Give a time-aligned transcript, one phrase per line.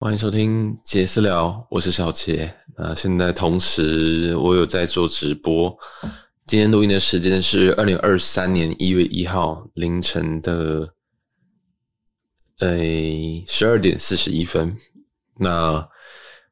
[0.00, 2.54] 欢迎收听杰私聊，我是小杰。
[2.76, 5.76] 那现在同时我有在做直播。
[6.46, 10.88] 今天录音的时间是二零二三年一月一号凌晨的，
[12.60, 12.78] 呃，
[13.48, 14.76] 十二点四十一分。
[15.36, 15.72] 那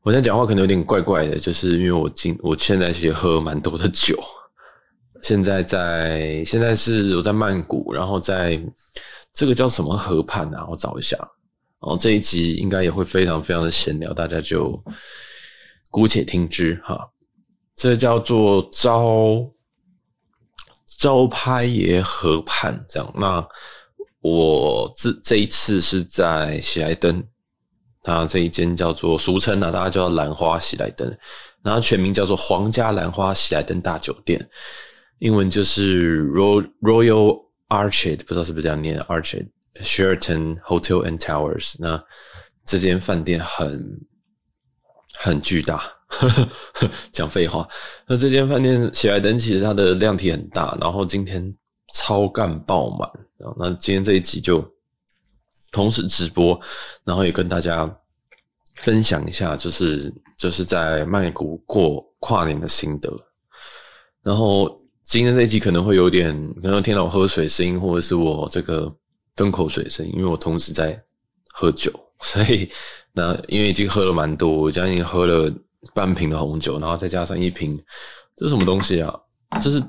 [0.02, 4.18] 我现在讲话可能有点怪怪的，就是因为我今我现在其实喝蛮多的酒。
[5.22, 8.60] 现在在现在是我在曼谷，然后在
[9.32, 10.66] 这个叫什么河畔啊？
[10.68, 11.16] 我找一下。
[11.86, 14.82] 然后这一集应该也会非常非常的闲聊，大家就
[15.88, 16.98] 姑且听之哈。
[17.76, 19.48] 这叫做招。
[20.98, 23.46] 招拍爷河畔这样，那
[24.22, 27.22] 我这这一次是在喜来登，
[28.02, 31.06] 它这一间叫做俗称啊，大家叫兰花喜来登，
[31.62, 34.40] 然后全名叫做皇家兰花喜来登大酒店，
[35.18, 39.48] 英文就是 Royal Royal Arcade，不知道是不是这样念，Arcade
[39.82, 41.76] Sheraton Hotel and Towers。
[41.78, 42.02] 那
[42.64, 44.00] 这间饭店很
[45.14, 45.92] 很巨大。
[46.08, 47.68] 呵呵呵，讲废话。
[48.06, 51.52] 那这间饭店喜来登其实它的量体很大，然后今天
[51.94, 53.10] 超干爆满。
[53.58, 54.64] 那今天这一集就
[55.72, 56.58] 同时直播，
[57.04, 57.92] 然后也跟大家
[58.76, 63.12] 分享一下，就是就是在曼谷过跨年的心得。
[64.22, 68.94] 然后今天这一集可能会有点，可能听到我喝水声音，或者是我这个
[69.36, 71.00] 吞口水声音，因为我同时在
[71.52, 72.68] 喝酒，所以
[73.12, 75.54] 那因为已经喝了蛮多，我将近喝了。
[75.94, 77.80] 半瓶的红酒，然后再加上一瓶，
[78.34, 79.14] 这是什么东西啊？
[79.60, 79.80] 这是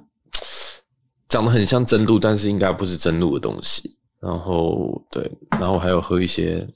[1.28, 3.98] 长得很像真露，但是应该不是真露的东西。
[4.20, 5.28] 然后对，
[5.60, 6.68] 然后还有喝一些，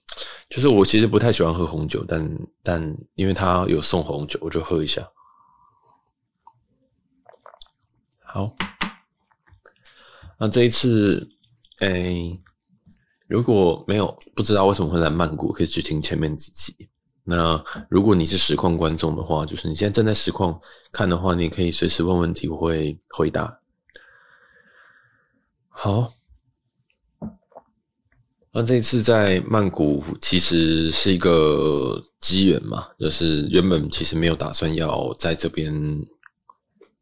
[0.50, 5.08] 就是我其实不太喜欢喝红酒，但但因为他有送红酒，我就喝一下。
[8.24, 8.56] 好，
[10.40, 11.30] 那这一次，
[11.78, 12.36] 哎，
[13.32, 16.76] 如果没有不知道为什么会来曼谷，可以去听前面几集。
[17.24, 20.60] 那如果你是实况观众的话，就是你现在正在实况
[20.92, 23.58] 看的话，你可以随时问问题，我会回答。
[25.70, 26.12] 好，
[28.52, 35.74] 那这次在曼谷其实是一个机缘嘛，就是原本其实没有打算要在这边，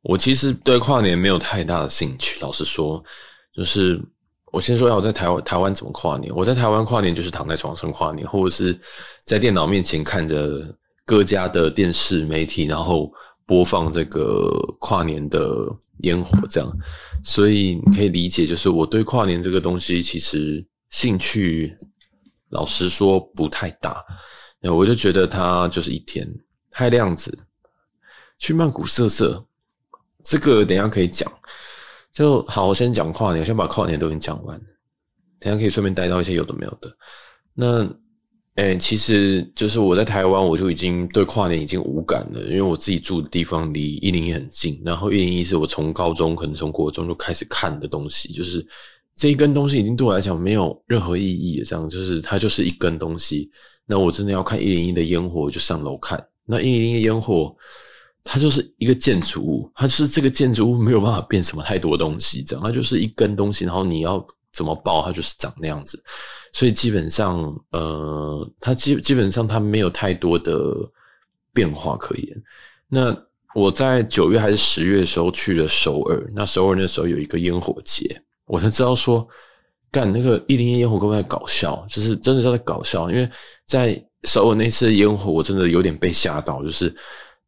[0.03, 3.03] 我其实对跨年没有太大的兴趣，老实说，
[3.51, 3.99] 就是。
[4.51, 6.33] 我先说一下我在台湾，台湾怎么跨年？
[6.35, 8.79] 我在台湾跨年就是躺在床上跨年，或者是
[9.25, 13.11] 在电脑面前看着各家的电视媒体，然后
[13.45, 14.49] 播放这个
[14.79, 15.67] 跨年的
[16.03, 16.71] 烟火，这样。
[17.23, 21.77] 所以你可以理解，就是我对跨年这个东西其实兴趣，
[22.49, 24.03] 老实说不太大。
[24.61, 26.27] 我就觉得它就是一天，
[26.71, 27.37] 太亮子，
[28.39, 29.45] 去曼谷色色，
[30.23, 31.31] 这个等一下可以讲。
[32.19, 34.59] 就好，我先讲跨年，先把跨年都已经讲完，
[35.39, 36.93] 等下可以顺便带到一些有的没有的。
[37.53, 37.89] 那，
[38.55, 48.67] 诶、其实就是我在台湾，我就已经对跨年已经无感了，因为我自己住的地方离一零一很近，然后一零一是我从高中可能从国中就开始看的东西，就是
[49.15, 53.49] 这一根东西已经对我来讲没有任何意义了，这样就是它就是一根东西。
[53.85, 56.21] 那我真的要看一零一的烟火，就上楼看。
[56.45, 57.55] 那一零一的烟火。
[58.23, 66.03] 它就是一个建筑物，它就是这个建筑物没有办法变什么太多东西，这样它就是一根东西，然后你要怎么爆，它就是长那样子。
[66.53, 67.41] 所以基本上，
[67.71, 70.75] 呃，它基基本上它没有太多的
[71.53, 72.43] 变化可言。
[72.87, 73.15] 那
[73.55, 79.27] 我在九月还是十月的时候去了首尔，那首尔那时候有一个烟火节，我才知道说，
[79.89, 83.09] 干那个一零一烟火根本在搞笑，就是真的是在搞笑。
[83.09, 83.27] 因为
[83.65, 86.95] 在首尔那次烟火，我真的有点被吓到，就是。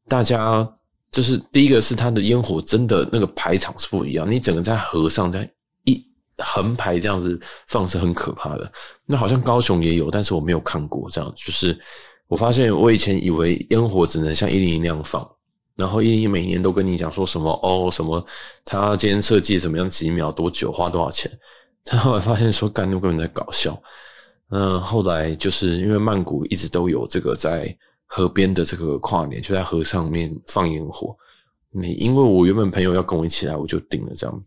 [0.07, 0.67] 大家
[1.11, 5.49] 就是第一个是它的烟火真的那个排场是不一样，你整个在河上在
[5.85, 6.05] 一
[6.37, 8.71] 横排这样子放是很可怕的。
[9.05, 11.31] 那好像高雄也有，但是我没有看过这样。
[11.35, 11.77] 就是
[12.27, 15.29] 我发现我以前以为烟火只能像一零一那样放，
[15.75, 18.25] 然后一零一每年都跟你讲说什么哦什么，
[18.65, 21.31] 他今天设计怎么样几秒多久花多少钱，
[21.83, 23.81] 但后来发现说干那根本在搞笑。
[24.49, 27.77] 嗯，后来就是因为曼谷一直都有这个在。
[28.13, 31.15] 河边的这个跨年就在河上面放烟火，
[31.71, 34.43] 你因为我原本朋友要跟我一起来，我就订了这样。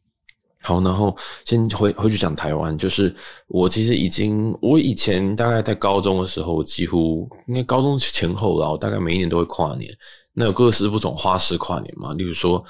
[0.61, 1.17] 好，然后
[1.47, 3.15] 先回回去讲台湾，就是
[3.49, 9.91] 我其实已经，我以前大概在高中的时候，几乎应该高中前后，然后大概每一年都会跨年。
[10.35, 12.63] 那有各式不同花式跨年嘛，例如说，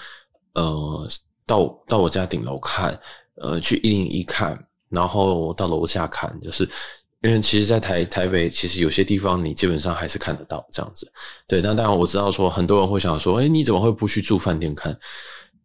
[0.55, 1.09] 呃，
[1.45, 2.97] 到到我家顶楼看，
[3.43, 6.69] 呃，去一零一看，然后到楼下看，就是。
[7.25, 11.11] 因为其实，在台台北，其实有些地方你基本上还是看得到这样子。
[11.47, 14.95] 对，那当然我知道说，很多人会想说，诶，你怎么会不去住饭店看？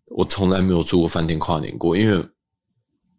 [0.05, 2.25] 我从来没有住过饭店跨年过，因为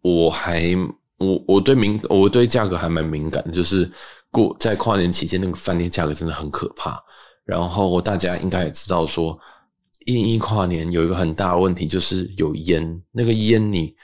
[0.01, 0.75] 我还
[1.19, 3.87] 我我对敏我对价格还蛮敏感的，就是
[4.31, 6.99] 过在跨年期间那个饭店价格真的很可怕。
[7.45, 9.39] 然后大家应该也知道说，
[10.07, 13.01] 一一跨年有一个很大的问题，就是有烟。
[13.11, 13.95] 那个烟你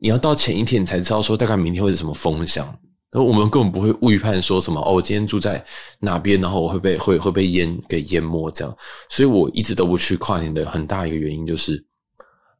[0.00, 2.76] 你要到前一天你才知道说大概明天会是什么风向。
[3.14, 5.64] 而我们根本不会预判说什么哦，我今天住在
[6.00, 8.76] 哪边，然后我会被会会被烟给淹没这样。
[9.08, 11.82] 所以我一直都不去跨年的很大一个原因就是。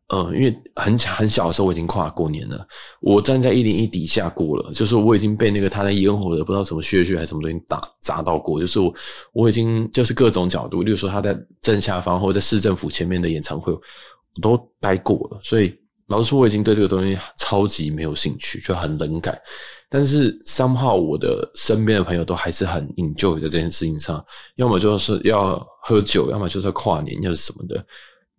[0.09, 2.65] 嗯，因为很很小的时候我已经跨过年了，
[3.01, 8.95] 我站在一零一底下过了，就是我已经被那个他的烟火的不知道什么血血还是什么东西打砸到过，就是我
[9.33, 13.81] 我已经就是各种角度，例如说他在正下方或者在市政府前面的演唱会，我
[14.43, 15.75] 都待过了，所以
[16.09, 19.39] 老实说我已经对这个东西超级没有兴趣，就很冷感。
[19.89, 24.25] 但是 somehow 我的身边的朋友都还是很 enjoy 在这件事情上，
[24.56, 27.85] 要么就是要喝酒，要么就是要跨年，要是什么的。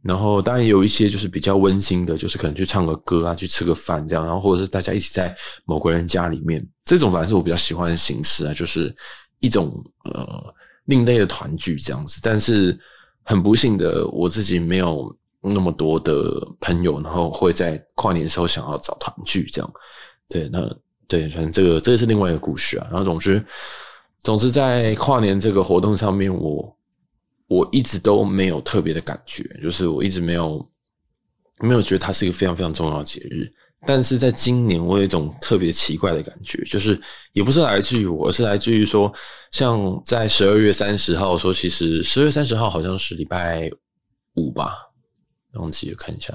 [0.03, 5.35] 然后当然也有一些就是比较温馨的，就是可能去唱个歌啊，去吃个饭这样，然后或者是大家一起在
[5.65, 8.95] 某个人家里面，这种反而是我比较喜欢的形式啊，就是
[9.39, 9.73] 一种
[10.03, 10.53] 呃
[10.85, 12.19] 另类的团聚这样子。
[12.21, 12.77] 但是
[13.23, 15.15] 很不幸的，我自己没有
[15.45, 19.73] 那么多的朋友，然后会在跨年的时候想要找团聚这样。
[20.27, 20.61] 对，那
[21.07, 22.87] 对，反正这个这个是另外一个故事啊。
[22.89, 23.43] 然后总之，
[24.23, 26.73] 总之在跨年这个活动上面，我。
[27.47, 30.67] 我一直都没有特别的感觉，就是我一直没有
[31.59, 33.47] 没有觉得它是一个非常非常重要的节日。
[33.85, 36.99] 但是在今年，我有一种特别奇怪的感觉，就是
[37.33, 39.13] 也不是来自于我，而是来自于说，
[39.51, 43.69] 像在十二月三十号说，其实十二月三十号好像是礼拜
[44.33, 44.73] 五吧，
[45.59, 46.33] 忘记了看一下。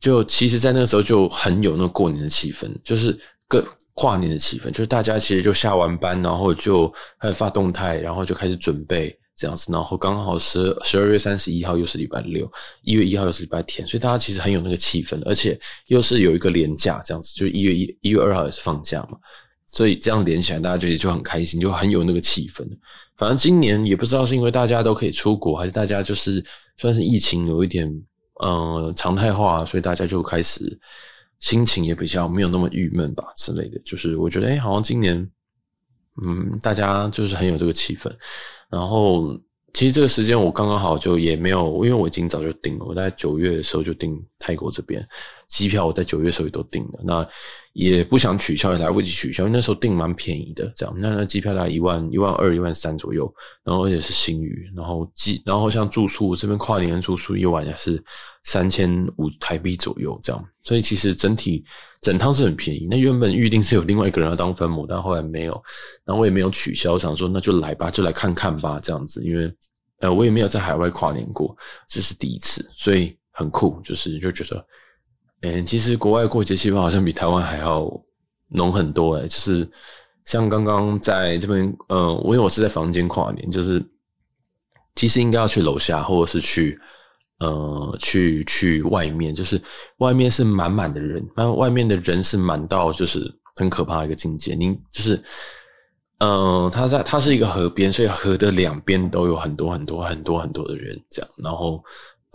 [0.00, 3.64] 就其实，在那个时候就很有那个过年的气氛，就是个
[3.94, 9.18] 跨年的气氛，就是大家其实就下完班，然后就开始发动态，然后就开始准备。
[9.36, 12.48] 这样子，然后刚好十十二月三十一号又是礼拜六，
[12.82, 15.58] 一月一号又是礼拜天，所以大家其实很有那个气氛，而且
[15.88, 19.18] 又是有一个连假，这样子，就一月一一月二号也是放假嘛，
[19.72, 22.64] 所以这样连起来，大家觉得就很开心，就很有那个气氛。
[23.16, 26.44] 反正今年也不知道是因为大家都可以出国，还是大家就是
[26.76, 27.88] 算是疫情有一点
[28.42, 30.78] 嗯、常态化，所以大家就开始
[31.38, 33.80] 心情也比较没有那么郁闷吧之类的。
[33.84, 35.16] 就是我觉得，哎，好像今年
[36.20, 38.10] 嗯，大家就是很有这个气氛。
[38.68, 39.38] 然后，
[39.72, 45.06] 其实这个时间我刚刚好就也没有，因为我已经早就订了，我在九月的时候就订泰国这边
[45.48, 47.28] 机票，我在九月的时候也都订了，那
[47.74, 53.30] 也不想取消，也来不及取消，因为那时候订蛮便宜的，这样，那那机票大概一万一万二、一万三左右，
[53.62, 58.02] 然后而且是新宇，然后机，然后像住宿这边跨年住宿一晚也是
[58.44, 61.64] 三千五台币左右，这样，所以其实整体。
[62.00, 65.54] 整趟是很便宜，那原本预定是有另外一个人要当分母，但后来没有，
[66.04, 69.50] 然后我也没有取消，想说那就来吧，就来看看吧，这样子，因为
[70.00, 71.56] 呃我也没有在海外跨年过，
[71.88, 74.62] 这是第一次，所以很酷，就是就觉得，
[75.64, 77.90] 其实国外过节气氛好像比台湾还要
[78.48, 79.68] 浓很多诶，就是
[80.24, 83.84] 像刚刚在这边，呃，因为我是在房间跨年，就是
[84.94, 86.78] 其实应该要去楼下或者是去。
[87.40, 89.60] 呃，去去外面，就是
[89.98, 94.54] 外面是满满的人，那外面的人是满到就是很可怕一个境界。
[94.54, 95.20] 您就是，
[96.20, 101.82] 呃，它在它是一个河边，所以河的两边都有很多很多很多很多的人，这样，然后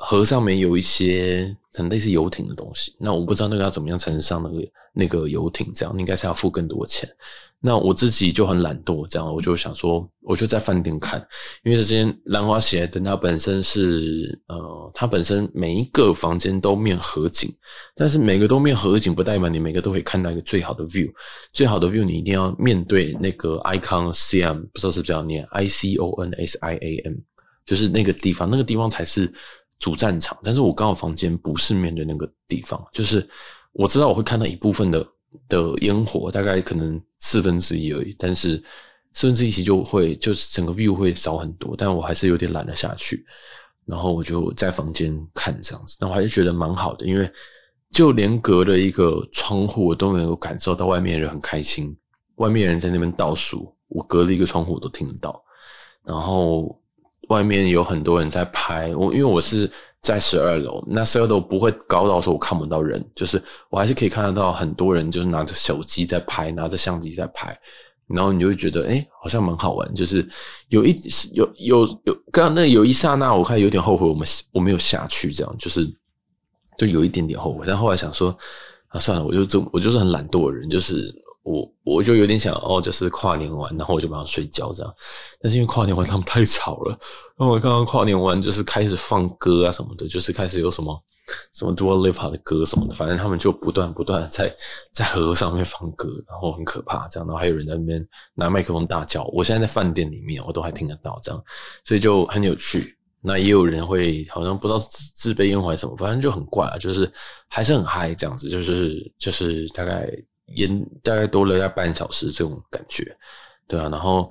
[0.02, 2.96] 河上面有一些很类似游艇的东西。
[3.00, 7.10] 那我不知道那个要怎么样才能上那个那个游艇，这样应该是要付更多钱。
[7.62, 11.20] 那我自己就很懒惰，这样我就想说，我就在饭店看，
[11.66, 17.54] 因为这间兰花鞋，等它本身是呃，它本身每一个房间都面河景，
[17.98, 21.12] 但是每个都面河景不代表你每个都可以看到一个最好的 view，
[21.52, 27.14] 最好的 view 你一定要面对那个 icon cm 不知道是不是这样念 i c o n s i a m，
[27.66, 29.30] 就是那个地方，那个地方才是
[29.80, 30.38] 主战场。
[30.44, 33.28] 但是我刚好房间不是面对那个地方，就是
[33.72, 35.06] 我知道我会看到一部分的。
[35.48, 38.58] 的烟火大概可能四分之一而已，但是
[39.14, 43.24] 四分之一其就会就是整个 view 会少很多，但我还是有点懒得下去，
[43.86, 47.32] 然后我就在房间看这样子，那我还是觉得蛮好的，因为
[47.92, 51.96] 就连隔了一个窗户，我都能够感受到外面人很开心，
[52.38, 55.40] 外面人在那边倒数，我隔了一个窗户我都听得到，
[56.04, 56.76] 然后
[57.30, 59.68] 外面有很多人在拍我，因为我是。
[60.02, 67.54] 在十二楼，那十二楼不会高到说我看不到人，就是我还是可以看得到很多人，就是拿着手机在拍，拿着相机在拍，
[68.08, 69.94] 然后你就会觉得，哎、好像蛮好玩。
[69.94, 70.26] 就是
[70.70, 70.98] 有一
[71.34, 75.86] 有有有，刚刚那有一刹那，我看有点后悔，我们我没有下去，这样就是
[76.78, 77.66] 就有一点点后悔。
[77.68, 78.34] 但后来想说，
[78.88, 81.14] 啊，算了，我就这我就是很懒惰的人，就是。
[81.44, 84.94] 我我就有点想哦，就是跨年完，然后我就马上睡觉这样。
[85.42, 86.90] 但是因为跨年完他们太吵了，
[87.38, 91.04] 然后我刚刚跨年完就是开始放歌啊什么的，就是开始有什么
[91.54, 94.54] 什么 Dua Lipa 的歌什么的，反正他们就不断不断在
[94.92, 98.06] 在河上面放歌，然后很可怕，这样，然后还有人在那边
[98.36, 99.24] 拿麦克风大叫。
[99.34, 101.44] 我现在在饭店里面，我都还听得到这样，
[101.86, 102.96] 所以就很有趣。
[103.22, 107.12] 那也有人会好像不知道自自备烟还是什么，反正就很怪啊，就是
[107.50, 110.10] 还是很嗨这样子，就是就是大概
[110.56, 113.06] 延大概多了大概半小时这种感觉，
[113.68, 114.30] 对啊，然后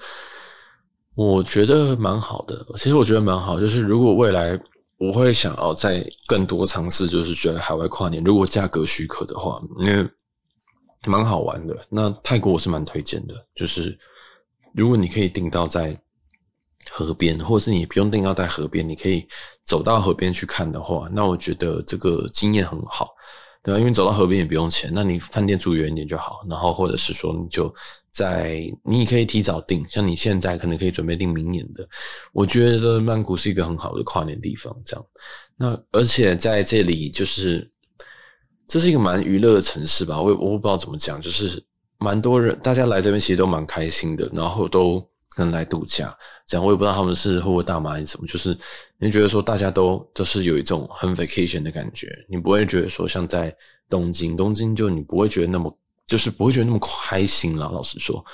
[1.14, 4.58] 我觉得蛮好的，其实我觉得蛮好，就是如果未来。
[5.00, 10.04] 我会想要再更多尝试，就是觉得海外跨年，如果价格许可的话，因为
[11.06, 11.86] 蛮好玩的。
[11.88, 13.96] 那泰国我是蛮推荐的，就是
[14.74, 15.96] 如果你可以订到在
[16.90, 19.24] 河边，或者是你不用订到在河边，你可以
[19.64, 23.10] 走到河边去看的话，那我觉得这个经验很好，
[23.68, 23.80] 对吧？
[23.80, 27.72] 因为走到河边也不用钱，那你饭店住远一点就好，然后或者是说你就。
[28.10, 31.88] 在你也可以提早订，像你现在可能可以准备订明年的。
[32.32, 35.06] 我觉得曼谷是一个很好的跨年地方，这样。
[35.56, 37.70] 那而且在这里就是，
[38.66, 40.20] 这是一个蛮娱乐的城市吧？
[40.20, 41.62] 我我不知道怎么讲，就是
[41.98, 45.06] 蛮多人，大家来这边其实都蛮开心的，然后都
[45.44, 46.16] 能来度假。
[46.46, 48.56] 这样我也不知道他们是会不会大麻还是什么，就是
[48.98, 53.54] 你觉得说大家都都是有一种很 vacation 的感觉，你不会觉得说像在
[53.88, 55.74] 东京，东京就你不会觉得那么。
[56.06, 58.24] 就是不会觉得那么开心啦，老实说。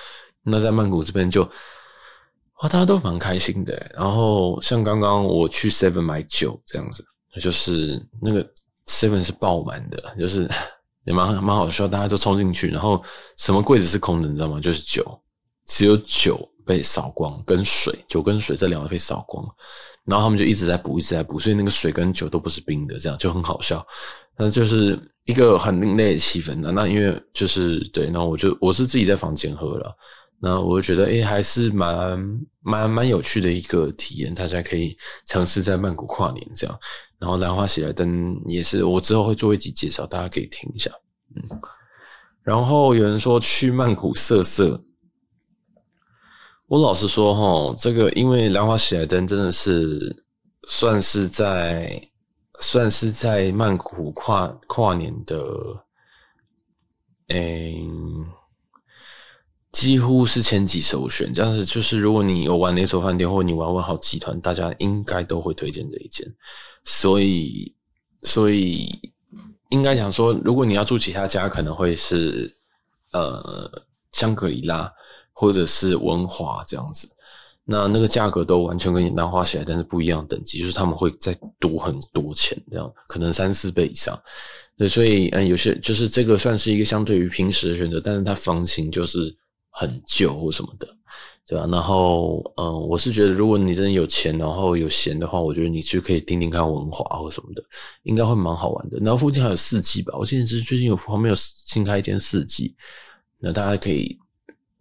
[0.44, 3.90] 那在曼谷这边就，哇，大家都蛮开心的。
[3.92, 7.04] 然后像刚刚我去 Seven 买酒这样子，
[7.40, 8.49] 就是那个
[8.87, 10.49] Seven 是爆满的，就是
[11.04, 13.02] 也蛮蛮好笑，大家都冲进去，然后
[13.38, 14.61] 什么柜子是空的，你知道吗？
[14.61, 15.04] 就是酒，
[15.66, 19.44] 只有酒被扫光，跟水，酒跟水这两个被扫光。
[20.04, 23.87] 然后他们就一直在补，一直在补，所以那个水跟酒都不是冰的，这样就很好笑。
[24.37, 26.71] 那就是一个很另类的气氛的。
[26.71, 29.97] 那因为就是对，然后我就我是自己在房间喝了，
[30.38, 34.94] 那我就觉得诶、欸、还是蛮蛮蛮有趣的一个体验，大家可以
[35.26, 36.78] 尝试在曼谷跨年这样。
[37.18, 40.90] 然后兰花喜来登也是，我之后会做一集介绍，大家可以听一下。
[41.35, 41.42] 嗯，
[42.42, 44.78] 然后有人说去曼谷色色。
[46.66, 50.25] 我老实说齁，这个因为兰花喜来登真的是
[50.66, 52.00] 算是在
[52.61, 55.37] 算是在曼谷跨跨年的，
[57.28, 58.26] 嗯，
[59.73, 61.35] 几乎是前几首选。
[61.35, 66.26] 这样子就是，如果你有玩连锁饭店，或你玩万豪集团，大家应该都会推荐这一间。
[66.87, 67.75] 所以，
[68.23, 68.88] 所以
[69.68, 72.50] 应该讲说，如果你要住其他家，可能会是
[73.12, 73.71] 呃
[74.12, 74.90] 香格里拉。
[75.35, 77.09] 或者是文华这样子，
[77.64, 84.19] 那那个价格都完全跟兰花起来但是不一样等级，就是他们会再多很多钱，这样可能三四倍以上。
[84.76, 89.35] 对，所以嗯，有些就是这个算是一个相对于平时的选择，但是它房型就是
[89.71, 90.88] 很旧或什么的，
[91.47, 91.67] 对吧？
[91.71, 97.62] 然后嗯，我是觉得如果你真的有钱，然后有闲的话，我觉得你去可以听听看文华或什么的，
[98.03, 98.99] 应该会蛮好玩的。
[98.99, 102.75] 然后附近还有四季吧，我记得是最近有旁边有新开一间四季，
[103.38, 104.19] 那大家可以。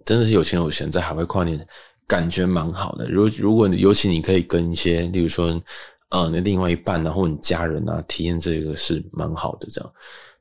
[0.06, 1.66] 真的是有钱有闲，在海外跨年
[2.08, 3.10] 感觉蛮好的。
[3.10, 5.62] 如如果尤其你可以跟一些，例如说，
[6.10, 9.68] 呃，你另外一半啊，或你家人啊，体验这个是蛮好的。
[9.70, 9.94] 这样，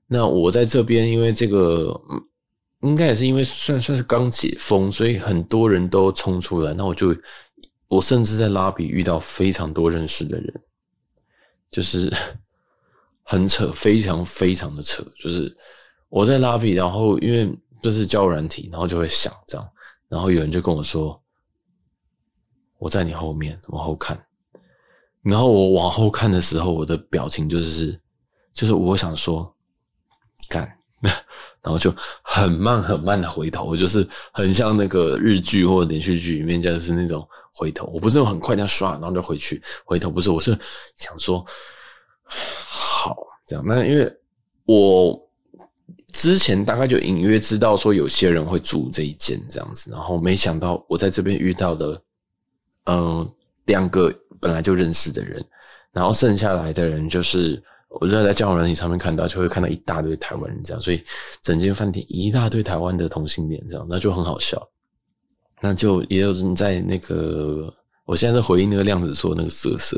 [0.07, 1.99] 那我在这边，因为这个，
[2.83, 6.75] 应该也是因为算算是刚解封，所以很多人都冲出来。
[6.75, 7.16] 那我就，
[7.88, 10.61] 我甚至在拉比遇到非常多认识的人，
[11.71, 12.12] 就是
[13.23, 15.04] 很扯，非常非常的扯。
[15.19, 15.57] 就是
[16.09, 17.49] 我在拉比，然后因为。
[17.82, 19.68] 就是交友软体，然后就会想这样，
[20.08, 21.20] 然后有人就跟我说
[22.78, 24.16] ：“我在你后面往后看。”
[25.20, 28.00] 然后我往后看的时候，我的表情就是，
[28.54, 29.52] 就是我想说
[30.48, 30.62] 干，
[31.60, 37.86] 然后就很慢很慢的回头，就是很像那个日剧或者连续剧里面就是那种回头。
[37.92, 40.56] 我不是那种很快这样刷，然后就回去回头，不是，我是
[40.96, 41.44] 想说
[42.68, 43.64] 好这样。
[43.66, 44.08] 那因为
[44.66, 45.20] 我。
[46.12, 52.02] 之前大概就隐约知道说有些人会住这一间这样子，然后没想到我在这边遇到的，
[52.85, 53.28] 嗯，
[53.64, 55.45] 两个本来就认识的人，
[55.92, 61.02] 然后剩下来的人就是我就在交友软体上面看到，就会看到一大堆台湾人这样，所以
[61.42, 64.69] 整间饭店一大堆台湾的同性恋这样，那就很好笑。
[65.61, 67.73] 那就也有人在那个，
[68.04, 69.97] 我现在在回应那个量子说那个色色。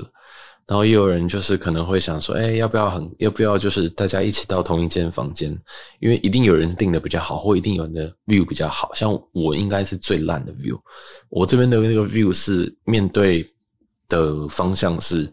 [0.66, 5.50] 然后也有人就是可能会想说，哎，要不要很要不要就是大家一起到同一间房间？
[6.00, 8.90] 因为一定有人订的比较好，或一定有人的 view 比较好。
[8.94, 10.80] 像我应该是最烂的 view，
[11.28, 13.46] 我这边的那个 view 是面对
[14.08, 15.30] 的方向是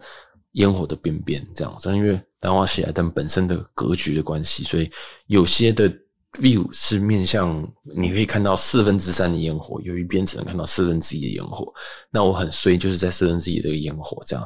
[0.53, 1.73] 烟火的边边这样。
[1.81, 4.91] 但因为兰花喜来登本身的格局的关系，所以
[5.27, 5.89] 有些的
[6.33, 11.71] view 是面向你可以看到四分之三的烟火，有一边只能看到四分之一的烟火。
[12.09, 14.45] 那我很衰，就是在四分之一的烟火这样。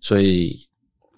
[0.00, 0.58] 所以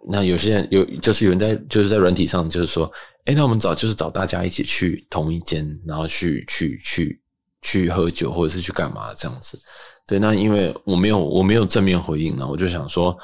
[0.09, 2.91] 那有些人有就是有人在就是在软体上就是说，
[3.25, 7.21] 哎、那我们找就是找大家一起去同一间，然后去去去
[7.63, 9.59] 去喝酒或者是去干嘛这样子。
[10.07, 13.17] 对，那因为我没有我没有正面回应呢，我就想说，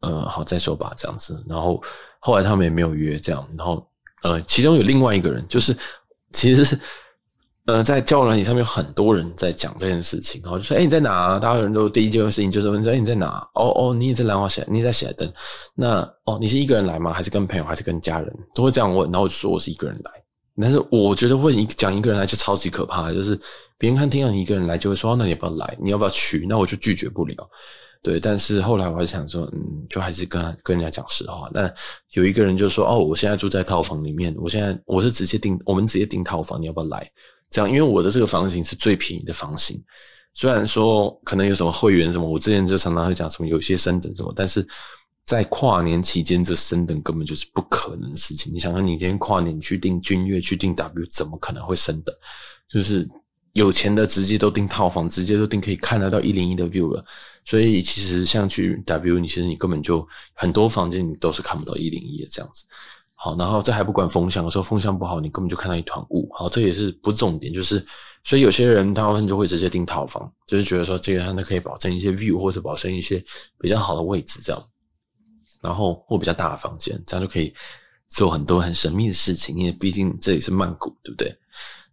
[0.00, 1.42] 呃，好再说吧这样子。
[1.48, 1.82] 然后
[2.18, 3.86] 后来他们也没有约这样，然后
[4.22, 5.76] 呃，其中有另外一个人就是
[6.32, 6.78] 其实是。
[7.66, 15.30] 呃，在交友软体上面有很多人在讲这件事情，然后就说：“哎、你在哪、啊？”大家有人都第一件事情就是问：“哎、欸，你在哪？”哦哦，你也在兰花写，你也在喜来登。
[15.74, 17.12] 那哦，你是一个人来吗？
[17.12, 17.64] 还是跟朋友？
[17.64, 18.34] 还是跟家人？
[18.54, 19.04] 都会这样问。
[19.12, 20.10] 然后我就说我是一个人来。
[20.60, 23.38] 但是我觉得问一讲一个人来就超级可怕，就是
[23.78, 25.76] 别人看听到你一个人来，就会说：“那你要不要来？
[25.80, 27.36] 你要不要去？”那我就拒绝不了。
[28.02, 31.50] 对，但是后来我还是想说，嗯，就还是跟跟人家讲实话。
[31.52, 31.70] 那
[32.12, 37.08] 有一个人就说：“哦，我现在住在套房里面，我现在我是直接订，我们直接订套房，你要不要来？”
[37.50, 39.82] 这样，因为我的这个房型是最便宜的房型，
[40.34, 44.66] 虽然说可能有什么会员什么，我之前就常常会讲什么有些升等什么，但是
[45.24, 48.52] 在跨年期间，这升等根本就是不可能的事情。
[48.52, 52.14] 你想想，你今天跨年去订君悦，去订 W，怎么可能会升等？
[52.68, 53.08] 就是
[53.52, 57.04] 有钱的直接都订套房，直接都订可以看得到一零一的 view 了。
[57.44, 62.64] 所以其实像去 W，你其实你根本就很多房间你都是看不到一零一的这样子。
[63.22, 66.26] 好，然后这还不管风向，有时候风向不好，你根本就看到一团雾。
[66.32, 67.84] 好，这也是不重点，就是
[68.24, 73.22] 所以有些人他们就会直接订套房，就是觉得说这个他可以保证一些 view 或者保证一些
[73.58, 74.68] 比较好的位置这样，
[75.60, 77.52] 然后或比较大的房间，这样就可以
[78.08, 79.54] 做很多很神秘的事情。
[79.54, 81.36] 因为毕竟这里是曼谷，对不对？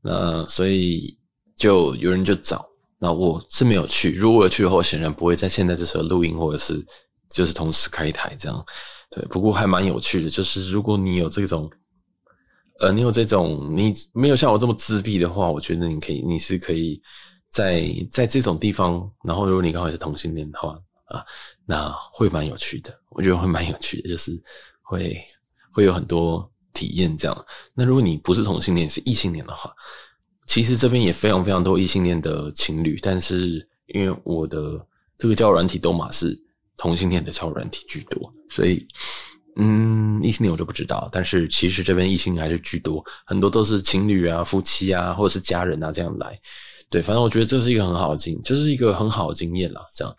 [0.02, 1.18] 那所以
[1.58, 2.66] 就有人就找，
[3.00, 4.14] 那我是没有去。
[4.14, 6.86] 如果我去的话，显然不会在现在这时候录音，或者是
[7.30, 8.66] 就是同时开台这样。
[9.10, 11.72] 对，不过还蛮有趣的，就是如果你有这种，
[12.80, 17.02] 呃，你有这种，你没有像我这么自闭的话，我觉得你可以，你是可以
[17.50, 21.24] 在在这种地方，然后如果你刚好也是同性恋的话啊，
[21.66, 24.38] 那会蛮有趣的，我觉得会蛮有趣的，就是
[24.82, 25.18] 会
[25.72, 27.46] 会有很多体验这样。
[27.74, 29.74] 那如果你不是同性恋，是异性恋的话，
[30.48, 34.86] 其实这边也非常非常多异性恋的情侣，但是因为我的
[35.18, 36.38] 这个交友软体都马是。
[36.78, 38.88] 同性恋的交友软体居多，所以，
[39.56, 41.10] 嗯，异性恋我就不知道。
[41.12, 46.40] 但是其实这边异性恋还是居多，很多都是情侣啊、夫妻啊，或者是家人啊这样来。
[46.90, 49.82] 对，反正我觉得这是一个很好的经，就是一个很好的经验啦。
[49.96, 50.16] 这样，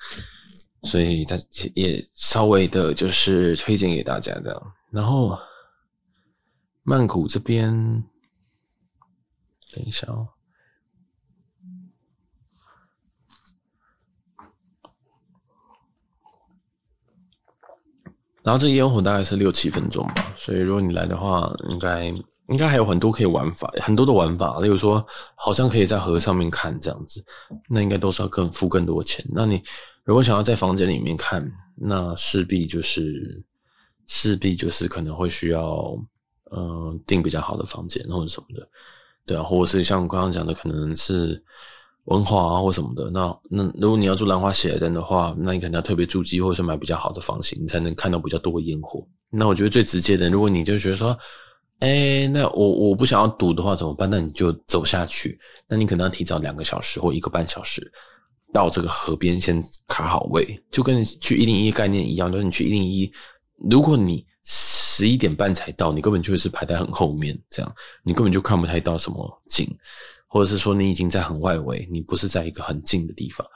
[0.82, 1.38] 所以他
[1.74, 4.72] 也稍微的就是推荐给大家这样。
[4.90, 5.38] 然后，
[6.82, 7.72] 曼谷这边，
[9.72, 10.28] 等一下哦。
[18.48, 27.22] 然后这烟火大概是六七分钟吧，所以如果你来的话，应该应该还有很多可以玩法，很多的玩法，例如说好像可以在河上面看这样子，
[27.68, 29.22] 那应该都是要更付更多钱。
[29.34, 29.62] 那你
[30.02, 33.44] 如果想要在房间里面看，那势必就是
[34.06, 35.94] 势必就是可能会需要
[36.56, 38.66] 嗯订比较好的房间或者什么的，
[39.26, 41.44] 对啊，或者是像我刚刚讲的，可能是。
[42.08, 49.06] 文化啊，或什么的，那那如果你要住兰花喜来登的话，那你可能要特别住机，或者是买比较好的房型，你才能看到比较多的烟火。
[49.30, 51.16] 那我觉得最直接的，如果你就觉得说，
[51.80, 54.08] 哎、那我我不想要堵的话怎么办？
[54.08, 57.92] 那你就走下去，那你可能要提早两个小时或一个半小时
[58.54, 63.12] 到这个河边先卡好位，就跟去一零一概念一样，就是你去一零一，
[63.70, 67.70] 如果你十一点半才到，你根本就是排在很后面，这样
[68.02, 69.68] 你根本就看不太到什么景。
[70.28, 73.46] 或者是说你已经在很外围，你不是在一个很近的地方，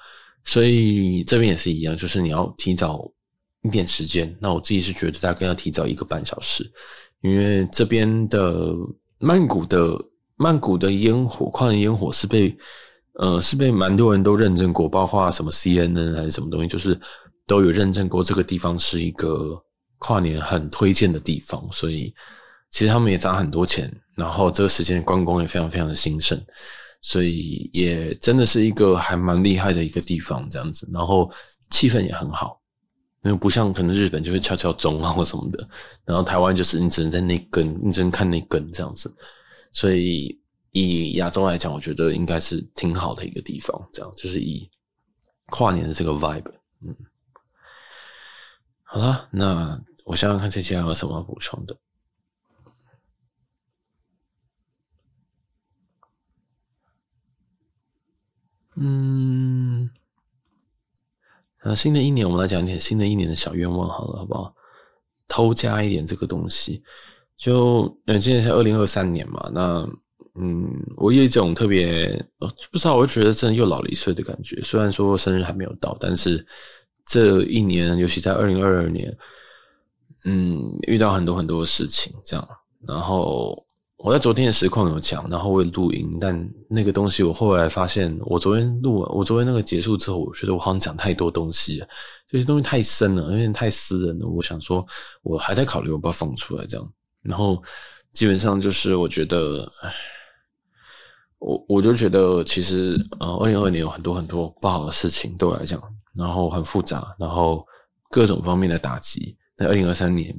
[0.43, 3.09] 所以这边也是一样，就是你要提早
[3.63, 4.35] 一点时间。
[4.41, 6.69] 那我自己是觉得大概要提早一个半小时，
[7.21, 8.75] 因为这边的
[9.19, 9.97] 曼谷的
[10.37, 12.57] 曼谷的烟火，跨年烟火是被
[13.15, 16.99] 呃是被蛮多人都认证过，包括什么 CNN 还是什么东西，就是
[17.47, 19.63] 都有认证过这个地方是一个
[19.99, 22.13] 跨年很推荐的地方，所以
[22.73, 23.89] 其实他们也砸很多钱。
[24.15, 26.39] 然后这个时间观光也非常非常的兴盛，
[27.01, 30.87] 所以也真的是一个还蛮厉害的一个地方这样子。
[30.93, 31.33] 然后
[31.71, 32.61] 气氛也很好，
[33.25, 35.67] 因为不像可能日本就会敲敲钟啊或什么的，
[36.05, 39.11] 然后台湾就是你只能在那根，你只能看那根这样子。
[39.73, 40.39] 所以
[40.73, 44.69] 以亚洲来讲，我觉得应该是挺好的一个地方，这样就是以
[45.47, 46.53] 跨年的这个 vibe，
[46.87, 46.95] 嗯。
[48.83, 51.75] 好了，那我想想看这期还有什么要补充的。
[58.77, 59.91] 嗯，
[61.59, 64.55] 啊，新的一年我们来讲一点新的一年的小愿望好了，好不好？
[65.29, 66.83] 偷加一点这个东西，
[67.37, 69.89] 就嗯，今年是二零二三年嘛，那
[70.35, 72.09] 嗯，我有一种特别，
[72.71, 74.61] 不知道，我觉得真的又老了一岁的感觉。
[74.63, 76.47] 虽然说生日还没有到，但是
[77.07, 79.17] 这一年，尤其在二零二二年，
[80.25, 82.49] 嗯，遇到很多很多的事情，这样。
[82.87, 83.65] 然后
[84.03, 91.87] 我在昨天的实况有讲，然后我也录音，但那个东西我后来发现，我昨天录完，我昨天那个结束之后，我觉得我好像讲太多东西了，
[92.29, 94.27] 这些东西太深了，有点太私人了。
[94.27, 94.85] 我想说，
[95.23, 96.93] 我还在考虑我要不要放出来这样。
[97.23, 97.63] 然后
[98.13, 99.95] 基本上就是我觉得，唉，
[101.39, 105.81] 我我就觉得其实呃，二零二二年有很多很多不好的事情对我来讲，
[106.17, 107.65] 然后很复杂，然后
[108.11, 109.37] 各种方面的打击。
[109.57, 110.37] 那二零二三年。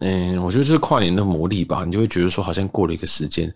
[0.00, 3.54] 嗯，我觉得是跨年的魔力吧，你就会觉得说，好像过了一个时间，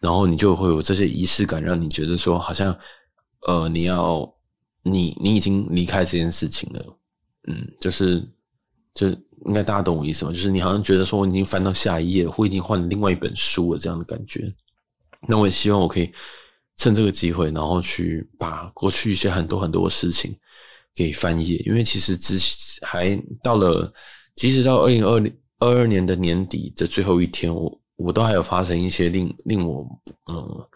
[0.00, 2.78] 然后你就会有这些仪式感，让你觉得说，好像，
[3.46, 4.30] 呃，你要，
[4.82, 6.98] 你你已经离开这件事情了，
[7.46, 8.20] 嗯，就是，
[8.94, 10.30] 就是应该大家懂我意思吗？
[10.30, 14.52] 就是你好像觉得说，我已经翻到下一页，或已经换了另外一本书了这样的感觉。
[15.26, 16.12] 那我也希望我可以
[16.76, 20.36] 趁这个机会，然后去把过去一些很多很多的事情
[20.94, 22.38] 给翻页，因为其实之
[22.82, 23.90] 还到了，
[24.36, 25.34] 即使到二零二零。
[25.60, 29.84] 二二年的年底的最后一天，我我都还有发生一些令令我
[30.26, 30.70] 呃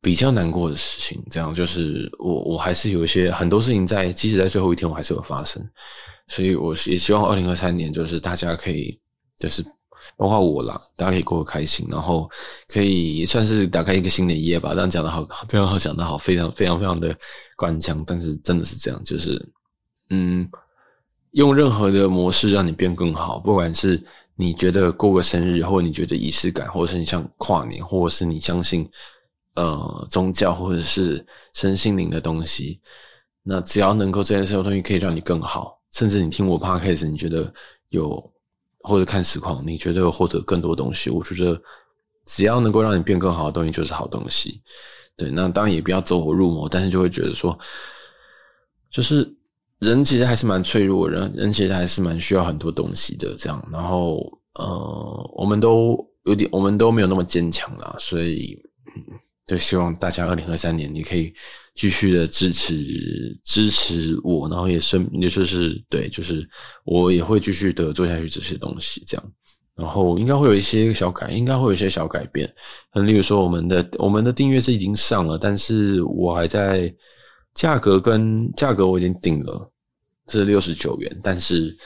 [0.00, 1.22] 比较难过的事情。
[1.30, 5.64] 这样就是我我还是有一些很多事情在，即使在最后一天，我还是有发生。
[6.26, 8.98] 所以我也希望二零二三年就是大家可以
[9.38, 9.64] 就是
[10.16, 12.28] 包括我啦，大家可以过得开心，然后
[12.66, 14.74] 可以算是打开一个新的一页吧。
[14.74, 17.16] 这样讲的好，这样好讲的好，非常非常非常的
[17.56, 19.40] 官腔，但是真的是这样，就是
[20.10, 20.48] 嗯。
[21.32, 24.02] 用任何的模式让你变更好，不管是
[24.34, 28.88] 你觉得过个生日，或者你觉得仪式感，或者是你像跨年，或者是你相信
[29.54, 32.80] 呃宗教或者是身心灵的东西，
[33.42, 37.52] 那只要能够这件事的东西可以让你更好，甚至你听我 podcast，你觉得
[37.90, 38.18] 有
[38.80, 41.60] 或者看实况，你觉得有获得更多东西，我觉得
[42.26, 44.62] 只要能够让你变更好的东西就是好东西。
[45.16, 47.58] 对，那当然也不要走火入魔，但是就会觉得说，
[48.90, 49.34] 就是。
[49.80, 53.64] 人其实还是蛮脆弱，人人其实还是蛮需要很多东西的，这样。
[53.70, 54.16] 然后，
[54.54, 58.60] 呃，我们都有点，我们都没有那么坚强啦，所以，
[59.46, 61.32] 对，希望大家二零二三年你可以
[61.76, 62.74] 继续的支持
[63.44, 66.44] 支持我，然后也是，也就是对，就是
[66.84, 69.32] 我也会继续的做下去这些东西，这样。
[69.76, 72.52] 然后应该会有一些小改，应该会有一些小改变。
[72.94, 76.92] 嗯，例如说，我们的我们的订阅是已经上了，但是我还在。
[77.58, 79.68] 价格跟价格我已经定了，
[80.28, 81.76] 是六十九元，但是，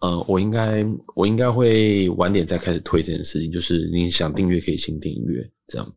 [0.00, 0.82] 呃，我应该
[1.14, 5.94] 我应该会晚点再开始推这件事情，就是你想订阅可以先订阅这样，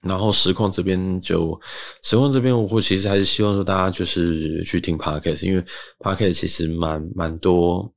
[0.00, 1.60] 然后实况这边就
[2.04, 5.64] 实况这边，我会其实还是希望说大家就是去听 Podcast，因为
[5.98, 7.92] Podcast 其实蛮蛮多。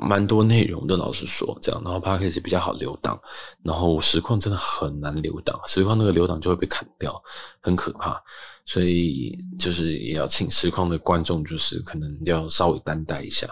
[0.00, 3.20] 蛮多内容的，老实说，这样，然后 Podcast 比较好留档，
[3.62, 7.22] 然后实况真的很难留档，实况那个留档就会被砍掉，
[7.60, 8.20] 很可怕，
[8.64, 13.46] 所以就是也要请实况的观众，就是可能要稍微担待一下。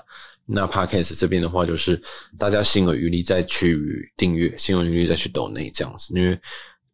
[0.47, 2.01] 那 Podcast 这边的话，就是
[2.39, 6.41] 大家心有余力再去订阅，心有余力再去抖内这样子，因为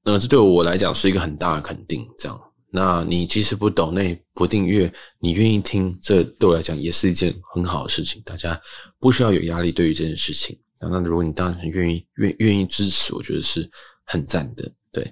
[0.03, 2.41] 呃，这对我来讲是一个很大的肯定，这样。
[2.77, 8.21] 那你即使不懂，那不订阅，你愿意听，这对我来讲也是一件很好的事情。
[8.27, 8.61] 大家
[8.99, 10.59] 不需要有压力对于这件事情。
[10.81, 13.71] 那那如果你当然愿意愿愿意支持，我觉得是
[14.05, 14.69] 很赞的。
[14.91, 15.09] 对，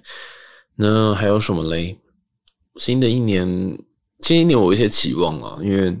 [0.75, 1.97] 那还有什么嘞？
[2.81, 3.47] 新的一年，
[4.19, 5.97] 新一年我有一些期望啊，因为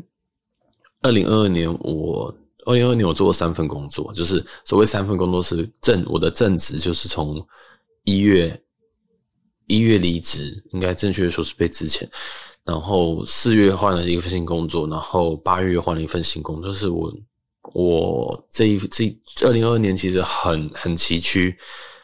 [1.01, 2.25] 二零二二年我
[2.65, 7.41] 二零二二年我做了三份工作，就是所谓三份工作是正我的正职，就是从
[8.03, 8.59] 一月。
[9.67, 12.07] 一月离职，应该正确的说是被辞遣，
[12.65, 16.67] 然后四月换了一份新工作，然后八月换了一份新工作。
[16.67, 17.13] 就是我，
[17.73, 21.55] 我这一这二零二二年其实很很崎岖，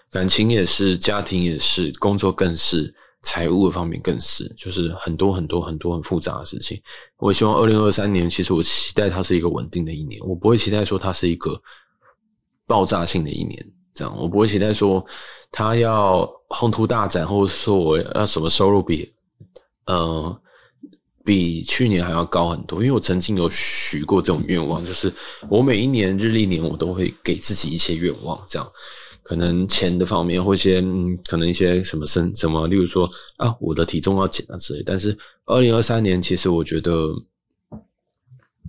[0.10, 2.94] 感情也是，家庭也是，工作更是，
[3.24, 6.82] 财务的方面更是，就是很多很多很多很复杂的事情。
[7.18, 11.62] 我希望二零二三年，其实我期待它是一个稳定的一年，我不会期待说它是一个
[12.66, 13.74] 爆炸性的一年。
[14.00, 15.06] 这样，我不会期待说
[15.52, 19.12] 他要宏图大展，或者说我要什么收入比，
[19.88, 20.42] 呃，
[21.26, 22.80] 比去年还要高很多。
[22.80, 25.14] 因为我曾经有许过这种愿望，就是
[25.50, 28.72] 我每一年日历年我都会给自己一些愿望，这样
[29.22, 30.82] 可能钱的方面，或一些，
[31.28, 34.82] 可能一些什么身什么，例如说啊，我的体重要减啊之类。
[34.86, 37.14] 但是二零二三年，其实我觉得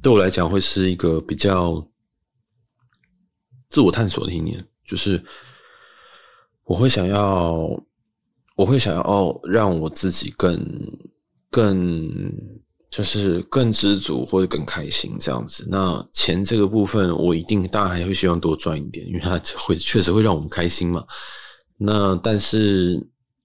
[0.03, 1.87] 对我来讲会是一个比较
[3.69, 4.67] 自我探索的一年。
[4.91, 5.23] 就是
[6.65, 7.71] 我会想要，
[8.57, 10.61] 我会想要让我自己更
[11.49, 12.11] 更
[12.91, 15.65] 就是更知足或者更开心这样子。
[15.71, 21.05] 那钱这个部分，我一定当然还会希望多赚一点，因为它会确实会让我们开心嘛。
[21.77, 23.01] 那但是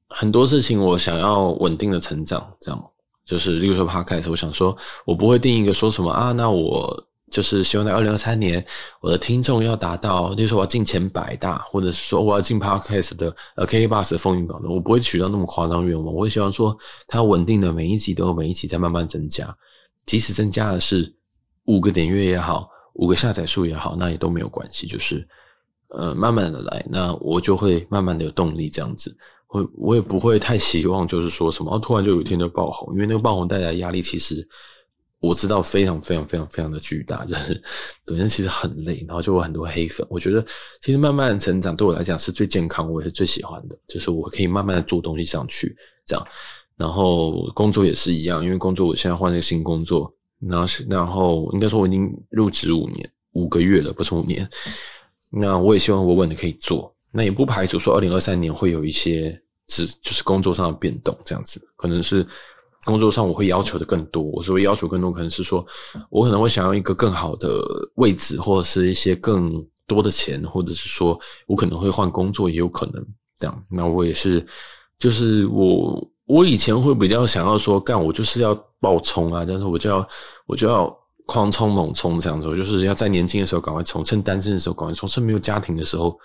[0.09, 2.91] 很多事情我想要稳定的成长，这样
[3.23, 7.07] 就是例如说 Podcast，我想说我不会定一个说什么啊，那我。
[7.35, 8.65] 就是希望在二零二三年，
[9.01, 16.73] 我的听众要达到，例如说我要进前百大，或者是说我要进 Podcast 的呃 K K bus 的风云榜的，我不会取到那么夸张愿望，我会希望说
[17.09, 19.53] 它稳定的每一集都有每一集在慢慢增加，
[20.05, 21.13] 即使增加的是
[21.65, 25.27] 五个点阅也好，五个下载数也好，那也都没有关系，就是
[25.89, 29.13] 呃慢慢的来，那我就会慢慢的有动力这样子。
[29.49, 34.45] 我我也不会太希望，就是说什么哦，突然就有一天就爆红，因为那个爆红带来的压力，其实
[35.25, 37.61] 我知道非常非常非常非常的巨大，就是
[38.05, 40.05] 对人其实很累，然后就有很多黑粉。
[40.09, 40.45] 我觉得
[40.81, 46.27] 其实慢慢成长对我来讲是最健康，我也是最喜欢的，就是我可以慢慢的做东西上去这样。
[46.77, 54.47] 然后工作也是一样，因为工作我现在换了一个新工作，然后然后应该说我已经入职五年五个月了，不是五年。
[55.29, 59.41] 那我也希望稳稳的可以做，那也不排除说二零二三年会有一些。
[59.67, 62.23] 只就是工作上的变动这样子，可能是
[62.85, 64.23] 工作上我会要求的更多。
[64.23, 65.65] 我所谓要求更多，可能是说
[66.09, 67.59] 我可能会想要一个更好的
[67.95, 69.51] 位置，或者是一些更
[69.87, 73.05] 多的钱，或者是说我可能会换工作，也有可能
[73.39, 73.63] 这样。
[73.69, 74.45] 那我也是，
[74.99, 80.07] 就是我我以前会比较想要说，干我就是要爆冲啊，但是我就要
[80.45, 80.95] 我就要
[81.25, 86.17] 狂冲猛冲这样子，就是要在年轻的时候赶快冲，趁单身的时候赶快冲，趁没有家庭的时候。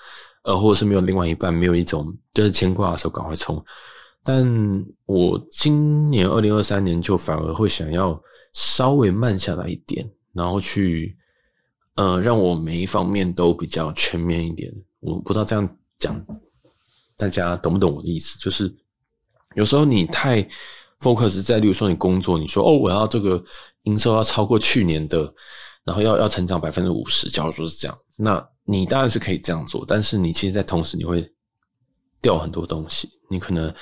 [0.43, 3.63] 呃，或者是没有另外一半，没有一种就是牵挂的时候，赶快冲。
[4.23, 8.21] 但我今年二零二三年就反而会想要
[8.53, 11.17] 稍微慢下来一点，然后去
[11.95, 14.73] 呃，让我每一方面都比较全面一点。
[15.01, 16.25] 我不知道这样讲
[17.17, 18.39] 大家懂不懂我的意思？
[18.39, 18.73] 就是
[19.55, 20.43] 有时候你太
[21.01, 23.43] focus 在，例如说你工作，你说哦，我要这个
[23.85, 25.33] 营收要超过去年的，
[25.85, 28.47] 然后要要成长百分之五十，假如说是这样，那。
[28.65, 31.29] 你当然是可以这样做，但是你其实，在同时你会
[32.23, 33.09] 掉很多东西。
[33.29, 33.75] 你可能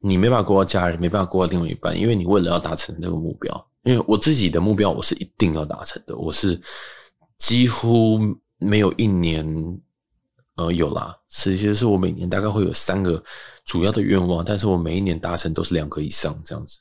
[0.00, 3.66] 你没办法顾到家人，没办法顾到另外一半，因为你为了要达成这个目标。
[3.82, 6.14] 因为我自己的目标，我是一定要达成的。
[6.16, 6.60] 我是
[7.38, 8.18] 几乎
[8.58, 9.46] 没有一年，
[10.56, 13.22] 呃，有啦，实际是我每年大概会有三个
[13.64, 16.78] 主要的愿望，但是我每一年达成都是两个以上这样子。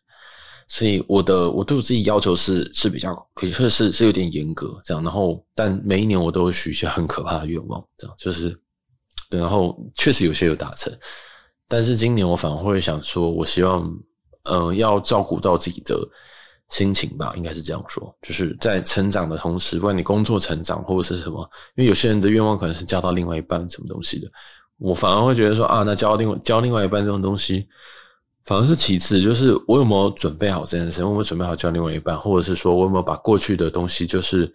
[0.67, 8.55] 所以我的我对我自己要求是是比较，可以说是是有点严格这样，然后但每一年我都会许一些很可怕的愿望，这样就是，
[9.29, 10.93] 然后确实有些有达成，
[11.69, 13.89] 但是今年我反而会想说，我希望，
[14.43, 15.95] 嗯、要照顾到自己的
[16.69, 24.27] 心情吧，应该是这样说，就是在成长的同时，不管你工作成长或者是什么，因为有些人的愿望可能是交到另外一半什么东西的，
[24.79, 27.65] 我反而会觉得说啊，那交另外交另外一半这种东西。
[28.45, 31.03] 反而是其次，就是我有没有准备好这件事？
[31.03, 34.51] 我有没有准备好交另外一半，或者是说我有没有把过去的东西，就是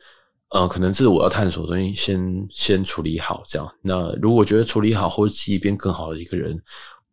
[0.50, 3.44] 呃，可能自我要探索的东西先，先处理好。
[3.46, 6.60] 这样，那如果觉得处理好，或者自己变更好的一个人，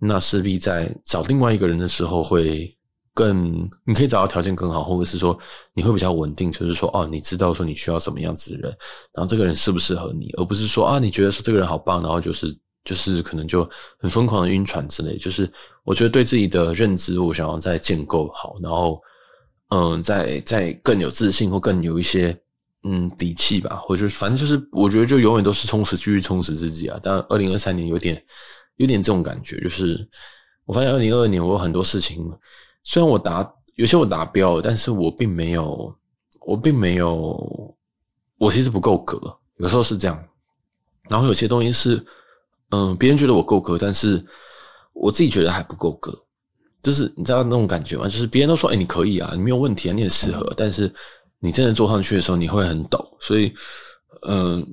[0.02, 2.76] 那势必在找另外一个人的时候会
[3.14, 5.38] 更，你可以找到条件更好，或者是说
[5.74, 8.78] 你会比较稳定，就是说哦，你知道说你需要什么样子的人，
[9.14, 12.58] 然后这个人适不适合你，而不是说啊，你觉得说这个人好棒，然后就是。
[12.84, 13.62] 就是可能就
[14.00, 15.48] 很疯狂的晕船之类，就是
[15.84, 19.00] 我觉得对自己的认知，我想要再建构好，然后
[19.70, 22.36] 嗯，再再更有自信或更有一些
[22.82, 23.84] 嗯底气吧。
[23.88, 27.00] 我觉得反正就是我觉得就永远都是充实，继续充实自己啊。
[27.04, 28.20] 但二零二三年有点
[28.82, 30.06] 有点这种感觉，就是
[30.66, 32.30] 我发现二零二二年我有很多事情，
[32.84, 35.96] 虽然我达有些我达标，但是我并没有
[36.42, 37.76] 我并没有
[38.38, 39.18] 我其实不够格，
[39.58, 40.22] 有时候是这样，
[41.10, 42.06] 然后有些东西是。
[42.74, 44.26] 嗯，别人觉得我够格，但是
[44.94, 46.18] 我自己觉得还不够格，
[46.82, 48.06] 就是你知道那种感觉吗？
[48.06, 50.90] 就是别人都说，哎、你可以啊，你没有问题啊，你很适合，但是
[51.42, 53.06] 你真的做上去的时候，你会很抖。
[53.20, 53.54] 所以，
[54.26, 54.66] 嗯，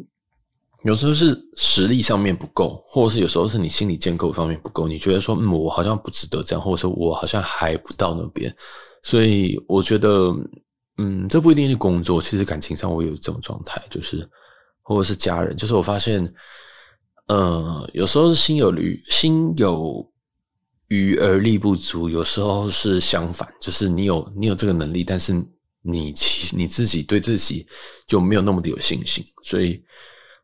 [0.85, 8.55] 有时候是实力上面不够，或者是有时候是你心理建构方面不够，你觉得说，嗯，我好像不值得这样，或者说我好像还不到那边。
[9.03, 10.35] 所以，我觉得，
[10.99, 14.29] 嗯，这不一定是工作，其实感情上我有这种状态，就是
[14.83, 16.33] 或者是家人，就是我发现。
[17.27, 20.11] 呃，有时候是心有余，心有
[20.87, 25.35] 余而力不足；有时候是相反，就是你有你有这个能力，但是
[25.83, 27.67] 你其你自己对自己
[28.07, 29.23] 就没有那么的有信心。
[29.43, 29.79] 所以，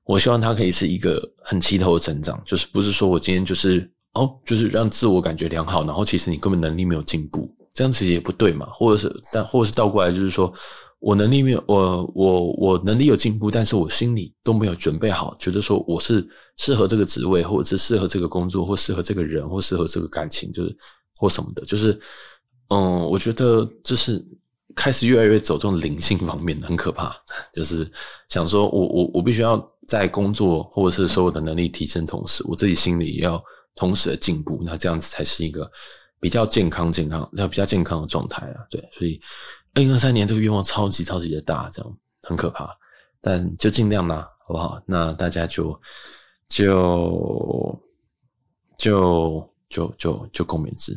[0.05, 8.67] 我希望他可以是一个很齐头的成长，就是不是说我今天就是哦，就是让自我感觉良好，然后其实你根本能力没有进步，这样其实也不对嘛。
[8.67, 10.53] 或者是但或者是倒过来，就是说。
[11.01, 20.75] 我能力没有，我我我能力有进步，但是我心里都没有准备好，觉得说我是适合这个职位，或者是适合这个工作，或适合这个人，或适合这个感情，就是
[21.15, 22.01] 或什么的，就是
[22.69, 24.25] 嗯，我觉得就是
[24.75, 27.17] 开始越来越走这种灵性方面的，很可怕。
[27.53, 27.91] 就是
[28.29, 29.59] 想说我我我必须要
[29.89, 33.43] 在工作或者是所有的能力提升同时，我自己心里也要
[33.75, 35.71] 同时的进步，那这样子才是一个
[36.21, 38.67] 比较健康、健康、要比较健康的状态啊。
[38.71, 39.21] 对，所以。
[39.77, 42.71] 二零二三年这个愿望超级超级的大，这样很可怕。
[43.21, 44.81] 但就尽量啦，好不好？
[44.87, 45.77] 那大家就
[46.49, 47.77] 就
[48.79, 50.95] 就就就就就共勉之，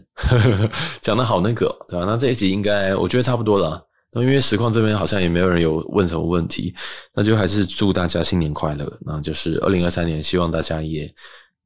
[1.01, 2.05] 讲得好那个，对吧？
[2.05, 3.83] 那这一集应该我觉得差不多了。
[4.11, 6.73] 那因为实况这边好像也没有人有问什么问题，
[7.11, 8.85] 那就还是祝大家新年快乐。
[9.01, 11.11] 那就是二零二三年，希望大家也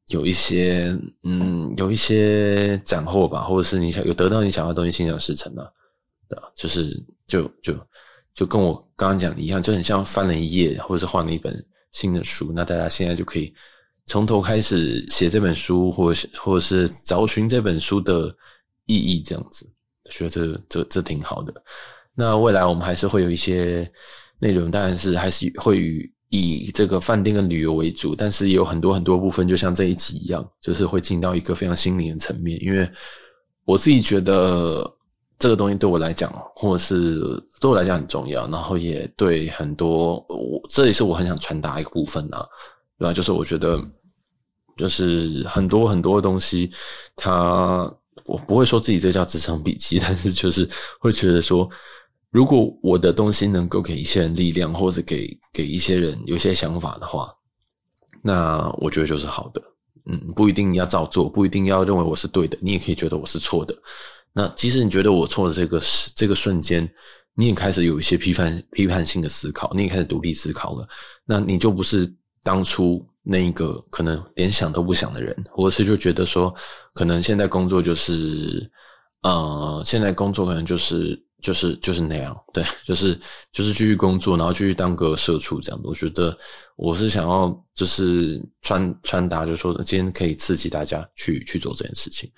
[0.08, 5.67] 有一些嗯，有一些斩获吧，或者是你想有得到你想要的东西，心想事成啊，
[6.30, 6.43] 对吧？
[6.56, 6.97] 就是
[7.28, 7.76] 就就
[8.34, 11.54] 就跟我刚刚讲的一样，就很像翻了一页，或者是换了一本
[11.91, 12.54] 新的书。
[12.56, 13.54] 那大家现在就可以
[14.12, 18.28] 从头开始写这本书，或或者是找寻这本书的
[18.86, 19.65] 意义，这样子，
[20.10, 21.54] 觉得这这这挺好的。
[22.13, 23.89] 那未来我们还是会有一些
[24.38, 25.82] 内容，当然是还是会
[26.28, 32.62] 以以这个饭店跟旅游为主，但是有很多很多部分，就像这一集一样，就是会进到一个非常心灵的层面。
[32.62, 32.86] 因为
[33.63, 34.86] 我自己觉得
[35.39, 37.17] 这个东西对我来讲，或者是
[37.62, 42.45] 对我来讲很重要，然后也对很多我这也是我很想传达一个部分啊，
[43.00, 43.13] 对吧？
[43.13, 43.82] 就是我觉得
[44.77, 46.71] 就是很多很多的东西，
[47.15, 47.91] 它
[48.25, 51.69] 我不会说自己这叫职场笔记， 但是就是会觉得说。
[52.34, 57.29] 如果我的东西能够给一些人力量，或者给给一些人有些想法的话，
[58.23, 59.62] 那我觉得就是好的。
[60.05, 63.75] 嗯，不一定要照做，不一定要认为我是对的，你也可以觉得我是错的。
[64.31, 66.89] 那即使你觉得我错的这个时这个瞬间，
[67.36, 70.88] 你也开始有一些批判批判性的思考，你也开始独立思考了，
[71.25, 72.10] 那你就不是
[72.43, 76.54] 当初那一个可能连想都不想的人，或者是就觉得说，
[76.93, 78.69] 可能现在工作就是，
[79.23, 81.21] 呃，现在工作可能就是。
[81.41, 83.19] 就是就是那样，对， 就是
[83.51, 85.82] 就是继续工作，然后继续当个社畜这样。
[85.84, 86.38] 我觉得
[86.75, 92.32] 我是想要就是传传达，就是说今天可以刺激大家去去做这件事情。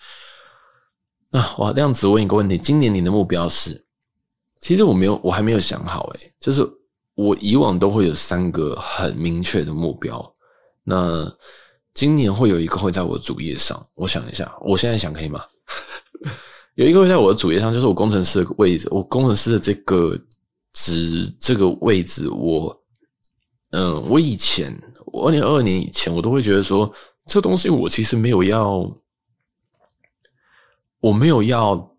[1.29, 3.85] 那啊，哇，量子，问一个问题：今年你的目标是？
[4.61, 6.07] 其实我没有，我还没有想好。
[6.13, 6.65] 诶，就是
[7.15, 10.35] 我以往都会有三个很明确的目标。
[10.83, 11.31] 那
[11.93, 13.85] 今年会有一个会在我主页上。
[13.93, 15.43] 我想一下，我现在想可以吗？
[16.75, 18.87] 有一个会在我的主页上，就是我工程师的位置。
[18.89, 20.19] 我工程师的这个
[20.73, 22.75] 职这个位置，我
[23.69, 26.91] 嗯，我以前我二零二二年以前，我都会觉得说，
[27.27, 28.91] 这东西我其实没有要，
[30.99, 31.92] 我没有要，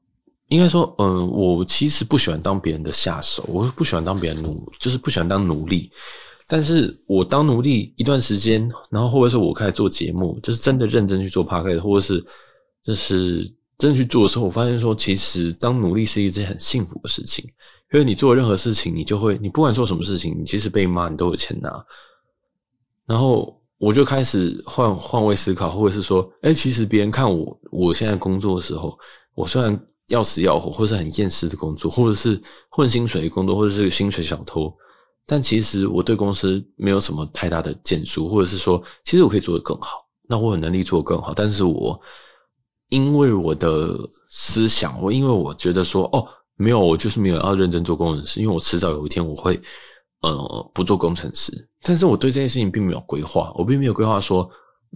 [0.49, 5.91] 应该说，嗯，我其实不喜欢当别人的下手，我不喜欢当别人奴，就是不喜欢当奴隶。
[6.47, 12.25] 但是我当奴隶一段时间，然后或者是我开始做节目，就是真的认真去做 p o c a s t 或者是
[12.85, 13.55] 就是。
[13.77, 17.45] 真的去做的时候，我发现说，其实当奴隶是一件很幸福的事情，
[17.93, 21.85] 因为你做任何事情，你就会，你不管做什么事情，你即使被骂，你都有钱拿。
[23.05, 28.97] 然后我就开始换换位思考，或者是说，哎，其实别人看我，我现在工作的时候，
[29.35, 32.41] 我虽然要死要活，或是很厌世的工作，或者是
[32.71, 34.73] 混薪水的工作，或者是薪水小偷，
[35.27, 42.01] 但其实我对公司没有什么太大的建树，或者是说，其实我可以做得更好，那我有能力做得更好，但是我。
[42.91, 49.61] 因为我的思想，我因为我觉得说，哦，没有，我就是没有要认真做工程师，因为我迟早有一天我会，
[50.21, 51.53] 呃，不做工程师。
[51.83, 54.49] 但是我对这件事情并没有规划，我并没有规划说，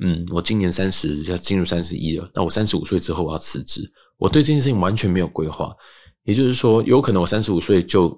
[0.03, 3.91] 嗯，我今年三十要进入三十一了，那我三十五岁之后我要辞职。
[4.19, 5.75] 我对这件事情完全没有规划，
[6.25, 8.11] 也就是说，有可能我三十五岁就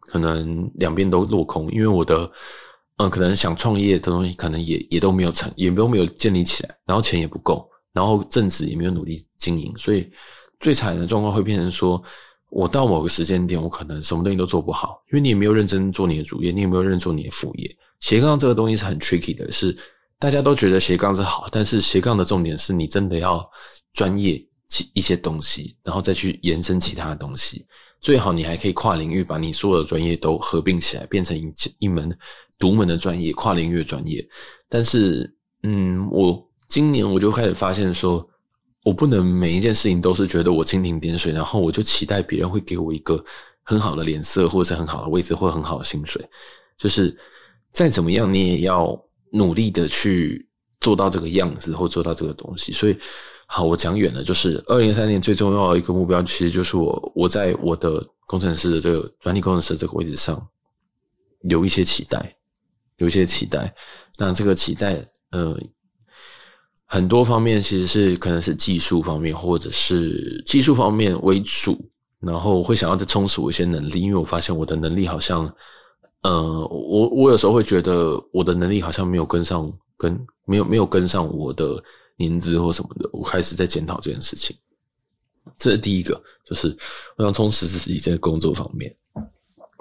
[0.00, 2.24] 可能两边都落空，因为我的，
[2.96, 7.68] 嗯、呃，可能想创业的东西可能也也都没有成，也都没有建立起来，然后钱也不够。
[7.92, 10.08] 然后正职也没有努力经营，所以
[10.60, 12.00] 最惨的状况会变成说，
[12.50, 17.76] 我到某个时间点，我可能什么东西都做不好，因为你也没有认真做你的主业，你也没有认真做你的副业。
[18.00, 19.76] 斜杠这个东西是很 tricky 的，是
[20.20, 23.44] 大家都觉得斜杠是好，但是斜杠的重点是你真的要
[23.94, 24.40] 专业
[24.94, 27.66] 一些东西，然后再去延伸其他的东西。
[28.00, 32.16] 最好你还可以跨领域，把你所有的专业都合并起来，变成一一门
[32.58, 34.26] 独门的专业，跨领域的专业。
[34.68, 36.44] 但是，嗯，我。
[36.68, 38.28] 今年我就开始发现说，
[38.84, 43.24] 我不能每一件事情都是觉得我蜻蜓点水，然后我就期待别人会给我一个
[43.62, 46.22] 很好的脸色，或者是很好的位置，或者很好的薪水。
[46.76, 47.16] 就是
[47.72, 48.94] 再怎么样，你也要
[49.32, 50.46] 努力的去
[50.78, 52.70] 做到这个样子，或做到这个东西。
[52.70, 52.98] 所以，
[53.50, 60.40] 好，我讲远了，就是二零二三年最重要的一个目标，其实就是我我在我的工程师的这个软体工程师的这个位置上
[61.48, 62.36] 有一些期待，
[62.98, 63.74] 有一些期待。
[64.18, 65.58] 那这个期待，呃。
[66.90, 71.78] 很多方面其实是可能是技术方面，或者是技术方面为主，
[72.18, 75.44] 然后会想要再充实我一些能力，因为我发现我的能力好像，
[76.22, 81.76] 呃，我我有时候会觉得我的能力好像没有跟上，跟没有没有跟上我的
[82.18, 84.54] 年资或什么的，我开始在检讨这件事情。
[85.56, 86.76] 这是第一个，就是
[87.16, 88.94] 我想充实自己在工作方面。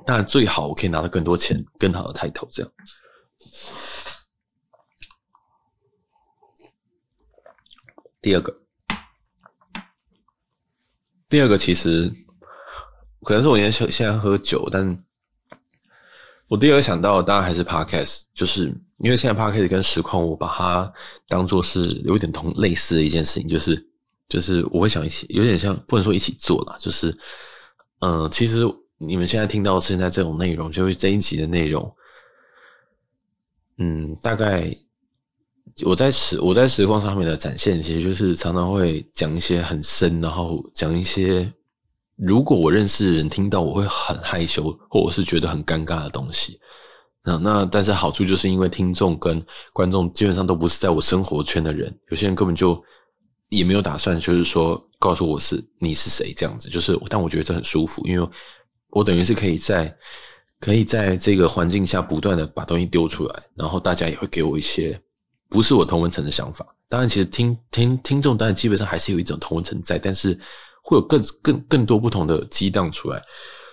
[0.05, 2.71] 当然最好我可以拿到更多钱，更好的抬头这样。
[8.21, 8.61] 第二个，
[11.27, 12.09] 第二个其实
[13.23, 15.03] 可能是我现在现在喝酒，但
[16.47, 20.91] 我第二个想到的当然还是 Podcast，就是因为现在 Podcast 跟实况，我把它
[21.27, 23.87] 当做是有点同类似的一件事情，就是
[24.29, 27.17] 就是我会想一起，有点像不能说一起做啦，就是
[27.99, 28.63] 嗯、其实
[28.97, 31.95] 你们现在听到现在这种内容，就是这一集的内容，
[33.77, 34.71] 嗯，大概。
[35.85, 41.53] 我在实我在实况上面的展现，其实就是常常会讲一些很深，然后讲一些
[42.15, 46.59] 如果我认识的人听到我会很害羞，或者是觉得很尴尬的东西。
[47.23, 49.43] 那那但是好处就是因为听众跟
[49.73, 52.81] 观众基本上都不是在我生活圈的人，有些人根本就
[53.49, 58.29] 也没有打算就是说告诉我是你是谁这样子，就是但我觉得这很舒服，因为
[58.91, 59.93] 我等于是可以在
[60.59, 64.99] 可以在这个环境下不断的把东西丢出来，然后大家也会给我一些。
[65.49, 70.37] 不是我同文层的想法，当然，其实听听听众当然基本上还是有一种同文层在，但是
[70.83, 73.23] 会有更更更多不同的激荡出来。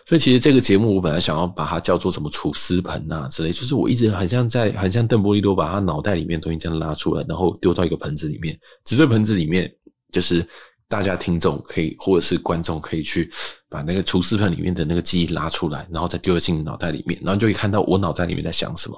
[0.07, 9.73] 所以，其实这个节目我本来想要把它叫做什么储思盆啊之类，就是我一直很像在很像邓布利多把他脑袋里面东西这样拉出来，然后丢到一个盆子里面，只是盆子里面
[10.13, 10.47] 就是
[10.89, 13.31] 大家听众可以或者是观众可以去
[13.69, 18.97] 把那个厨师盆里面的那个记忆拉出来，然后再丢进脑袋里面，然后就可以看到我脑袋里面在想什么。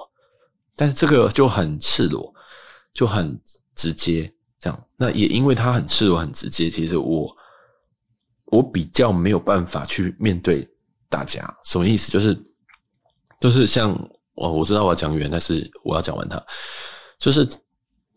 [0.75, 2.33] 但是这个就很赤裸。
[2.93, 3.39] 就很
[3.75, 4.83] 直接，这样。
[4.95, 7.31] 那也因为他很赤裸、很直接，其实我
[8.45, 10.67] 我比较没有办法去面对
[11.09, 11.47] 大家。
[11.65, 12.11] 什么意思？
[12.11, 12.37] 就是
[13.39, 13.91] 就是像
[14.35, 16.41] 我我知道我要讲远，但是我要讲完它。
[17.19, 17.43] 就是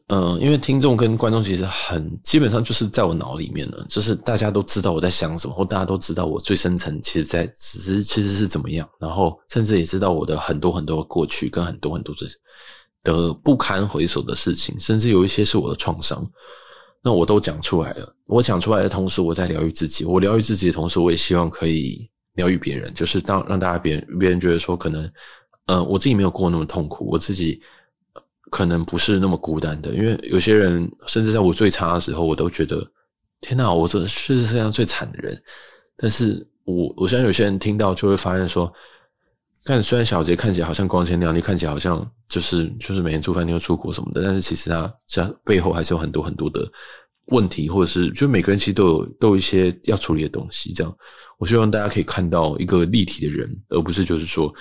[0.09, 12.27] 嗯、呃，因为听众跟观众其实很基本上就是在我脑里面了，就是大家都知道我在想什么，或大家都知道我最深层其实在只是其实是怎么样，然后甚至也知道我的很多很多过去跟很多很多的。
[13.03, 16.23] 的不堪回首的事情，甚至有一些是我的创伤，
[17.03, 18.15] 那我都讲出来了。
[18.27, 20.05] 我讲出来的同时，我在疗愈自己。
[20.05, 25.13] 我疗愈自己的同时，我也希望可以疗愈别人，就是当让大家别人别人觉得说，可能，
[25.67, 27.61] 呃，我自己没有过那么痛苦，我自己
[28.51, 29.91] 可能不是那么孤单的。
[29.91, 32.87] 因为有些人，甚至在我最差的时候，我都觉得，
[33.41, 35.43] 天哪，我这是世界上最惨的人。
[35.97, 38.73] 但是我我相信有些人听到就会发现说。
[39.63, 46.67] 但虽然小杰看起来好像光鲜亮丽，看起来好像就是就是每天住饭店又出国什么的，但是其实他这背后还是有很多很多的
[47.27, 50.73] 问题，或者是就每个人其实都有都有一些要处理的东西。
[50.73, 50.97] 这样，
[51.41, 54.55] 我希望大家可以看到一个立体的人，而不是就是说，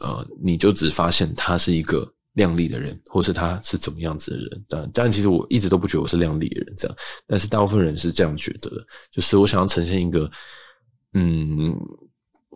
[0.00, 4.64] 呃，你就只发现他是一个靓丽的人，或是他是怎么样子的人。
[4.68, 6.96] 但但其实我一直都不觉得我是靓丽的人，这样。
[7.26, 10.28] 但是大部分人是这样觉得的，就是我想要呈现一个，
[11.12, 11.76] 嗯。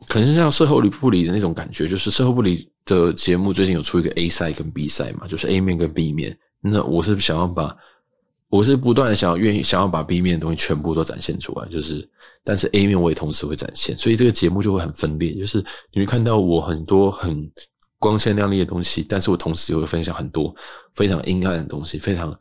[0.09, 6.37] 可能是像售后不理的那种感觉，就是社后不理的节目最近有出一个 A 赛跟 B 赛嘛，就是 A 面跟 B 面。
[6.61, 7.73] 那我是想要把，
[8.53, 12.07] 我是不断的想愿意想要把 B 面的东西全部都展现出来，就是，
[12.45, 17.51] 但是 A 面我也同时会展现，所以这个节目就会很分裂，就是你会看到我很多很
[17.99, 20.55] 光鲜亮丽的东西，但是我同时也会分享很多
[20.95, 22.39] 非常阴暗的东西，非常。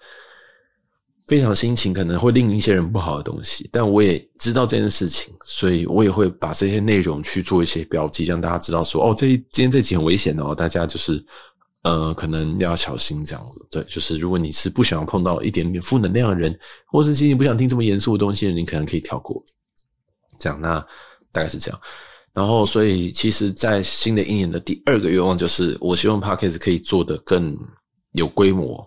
[1.28, 11.24] 非常心情可能会令一些人不好的东西，但我也知道这件事情，所以我也会把这些内容去做一些标记，让大家知道说，哦，这今天这集很危险哦，大家就是
[11.84, 13.68] 呃，可能要小心这样子。
[13.72, 19.44] 对，就是如果你是不想要碰到一点点负能量的人，或者是你不想听这么严肃的东西，你可能可以跳过。
[20.40, 20.80] 这样，那
[21.32, 21.82] 大概是这样。
[22.34, 27.58] 然后，所以其实，在新的一年的第二个愿望就是，我希望 Podcast 可以做得更
[28.12, 28.86] 有规模，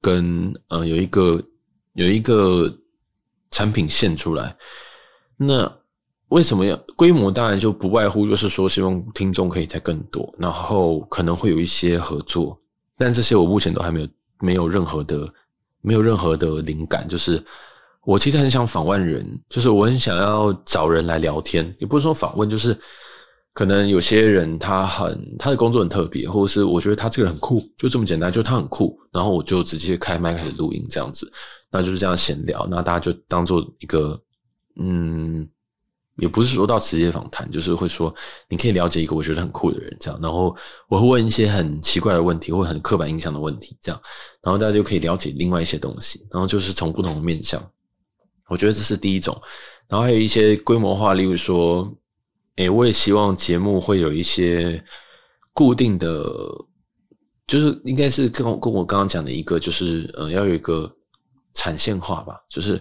[0.00, 1.42] 跟呃有一个。
[1.94, 2.74] 有一个
[3.50, 4.56] 产品线出来，
[5.36, 5.70] 那
[6.32, 7.30] 为什么要规模？
[7.30, 12.58] 当然就不外乎就是说，希望听众可以再更多，然后可能会有一些合作，
[12.96, 14.08] 但这些我目前都还没有
[14.40, 15.32] 没有任何的
[15.80, 17.06] 没有任何的灵感。
[17.06, 17.42] 就是
[18.04, 22.76] 我其实很想访问人，就是我很想要找人来聊天，也不是说访问，就是。
[23.54, 31.30] 可能有些人他很他的工作很特别，或者是我觉得他这个人很酷，就这么简单，就他很酷，然后我就直接开麦开始录音这样子，
[31.70, 34.18] 那就是这样闲聊，那大家就当做一个
[34.76, 35.46] 嗯，
[36.22, 38.14] 也不是说到直接访谈，就是会说
[38.48, 40.56] 你可以了解一个我觉得很酷的人这样，然后
[40.88, 44.00] 我会问一些很奇怪的问题或很刻板印象的问题这样，
[44.40, 47.60] 然后大家就可以了解另外一些东西，然后就是从不同的面向，
[48.48, 49.36] 我觉得这是第一种，
[49.88, 51.92] 然后还有一些规模化，例如说。
[52.56, 54.84] 诶，我也希望节目会有一些
[55.54, 56.22] 固定的，
[57.46, 60.94] 就是应该是跟跟我刚刚讲的一个，就是呃，要有一个
[61.54, 62.36] 产线化吧。
[62.50, 62.78] 就是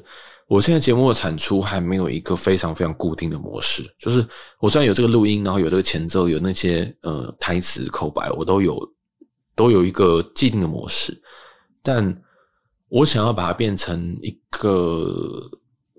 [0.52, 4.28] 我现在节目的产出还没有一个非常非常固定的模式，就是
[4.60, 8.78] 我虽然有这个录音，然后有这个前奏，有那些呃台词口白，我都有
[9.56, 11.18] 都有一个既定的模式，
[11.82, 12.22] 但
[12.90, 15.50] 我想要把它变成一个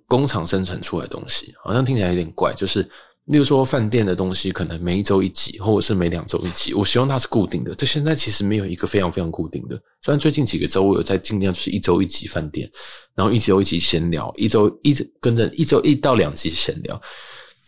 [0.06, 2.86] 工厂生产出来的东西，好像听起来有点怪，就是。
[3.26, 6.74] 例如说，饭店的东西可能每一周一集，或者是每两周一集。
[6.74, 7.72] 我希望它是固定的。
[7.76, 9.80] 这现在其实没有一个非常非常固定的。
[10.02, 12.68] 虽然最近几个周我有在尽量就是一周一集饭店，
[13.14, 17.00] 然后一周一集闲聊，一周一直跟着一周一到两集闲聊。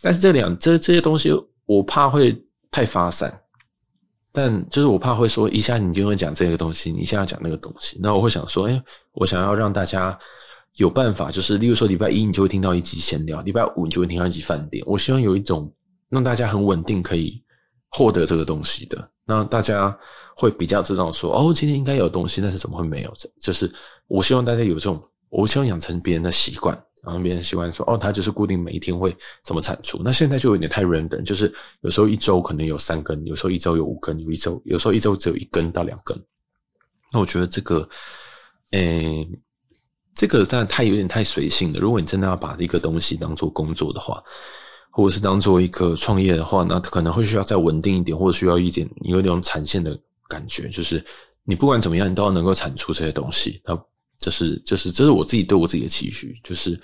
[0.01, 1.31] 但是这两这这些东西，
[1.65, 2.37] 我怕会
[2.69, 3.33] 太发散。
[4.33, 7.97] 但就是我怕会说一下你就会讲这个东西，你一下要讲那个东西。
[8.01, 8.83] 那我会想说，哎，
[9.13, 10.19] 我想要让大家。
[10.75, 14.83] 有办法，就是例如说，礼拜一你就会听到一集闲聊，礼拜五你就会听到一集饭店。
[14.85, 15.71] 我希望有一种
[16.09, 17.41] 让大家很稳定可以
[17.89, 19.97] 获得这个东西的，那大家
[20.35, 23.13] 会比较知道说，哦，今天应该有东西，但是怎么会没有？
[23.41, 23.71] 就是
[24.07, 29.15] 我希望大家有这种，我希望养成别人的习惯，然后别人习惯说，哦，他就是固定每一天会
[29.45, 30.01] 怎么产出。
[30.03, 36.21] 那现在就有点太 random，就是有时候一周可能有三根，有时候一周有五根，有一周有时候一周只有一根到两根。
[37.13, 37.87] 那我觉得这个，
[38.71, 39.25] 诶、
[40.15, 41.79] 这个当然太有点太随性了。
[41.79, 44.23] 如果你真的要把这个东西当做工作的话，
[44.89, 49.99] 或者是当做一个创业的话，那可能会需要再稳定一点，或者需要一点有那种产线的
[50.29, 51.03] 感觉，就是
[51.43, 53.61] 你不管怎么样，你都要能够产出这些东西。
[53.65, 53.77] 那
[54.17, 56.79] 这是就是这是我自己对我自己的期许，就是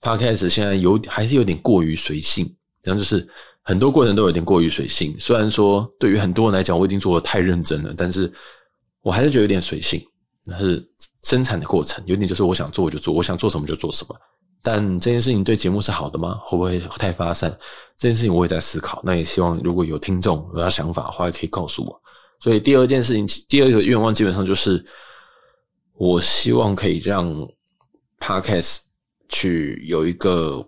[0.00, 2.46] Podcast 现在有还是有点过于随性，
[2.84, 3.28] 这样就是
[3.62, 5.12] 很多过程都有点过于随性。
[5.18, 8.32] 虽然说对于很多人来讲，我已经做得太认真了，但是
[9.02, 10.00] 我还是觉得有点随性。
[10.44, 10.88] 那是
[11.22, 14.16] 生产的过程，有点就是我想做我就做，我想做什么就做什么。
[14.62, 16.38] 但这件事情对节目是好的吗？
[16.44, 17.50] 会不会太发散？
[17.96, 19.00] 这件事情我也在思考。
[19.02, 21.98] 那也希望如果有听众有他想法的话，也可以告诉我。
[22.40, 24.84] 所以第二件事情，第二个愿望基本上就是，
[25.94, 27.34] 我希望可以让
[28.18, 28.80] Podcast
[29.30, 30.62] 去有一个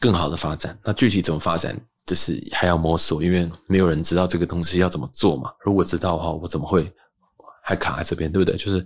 [0.00, 0.76] 更好的发展。
[0.84, 5.52] 那具体怎么发展，就是还要摸索，因为没有人知道这个东西要怎么做嘛。
[5.64, 6.92] 如果知道的话，我怎么会
[7.62, 8.56] 还卡在这边，对不对？
[8.56, 8.84] 就是。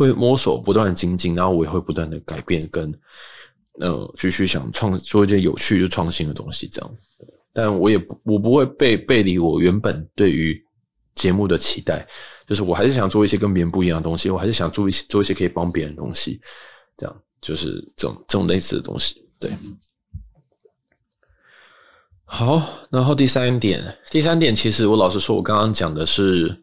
[0.00, 2.90] 会摸索，不断的精进，然后我也会不断的改变，跟
[3.80, 6.96] 呃继续想创做一些有趣又创新的东西，这样。
[7.52, 10.58] 但我也不我不会背背离我原本对于
[11.14, 12.06] 节目的期待，
[12.46, 16.40] 就是我还是想做一些跟别人不一样的东西，我还是想做一些做一些可以帮别人的东西，
[16.96, 19.22] 这样就是这种这种类似的东西。
[19.38, 19.50] 对，
[22.24, 26.58] 好，然后第三点，第三点其实我老实说，我刚刚讲的是。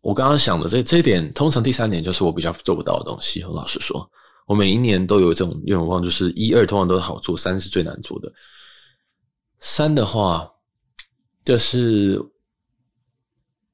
[0.00, 3.42] 我刚刚想的这这一点，通常第三点就是我比较做不到的东西。
[3.44, 4.08] 我老实说，
[4.46, 8.32] 我每一年都有这种愿望，就是一二通常都是好做，三是最难做的。
[9.60, 10.48] 三的话，
[11.44, 12.24] 就是，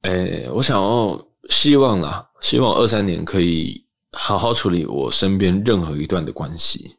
[0.03, 6.97] 诶，我想要希望啦，希望二三年可以好好处理我身边任何一段的关系。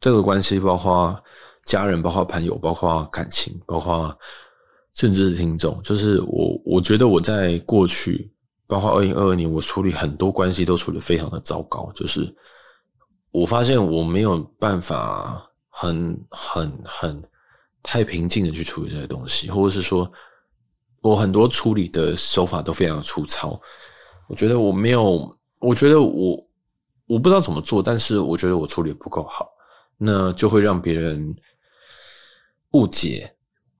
[0.00, 1.16] 这个关系包括
[1.64, 4.18] 家人，包括朋友，包括感情，包括
[4.94, 5.80] 甚至是听众。
[5.82, 8.30] 就是我，我觉得我在过去。
[8.66, 11.92] 包括二零二二年，我处理很多关系都处理非常的糟糕。
[11.94, 12.34] 就是
[13.30, 17.22] 我发现我没有办法很很很
[17.82, 20.10] 太平静的去处理这些东西，或者是说
[21.02, 23.60] 我很多处理的手法都非常的粗糙。
[24.28, 25.30] 我觉得我没有，
[25.60, 26.48] 我觉得我
[27.06, 29.46] 我不知道怎么做，但是我觉得我处理不够好，
[29.98, 31.36] 那就会让别人
[32.70, 33.30] 误解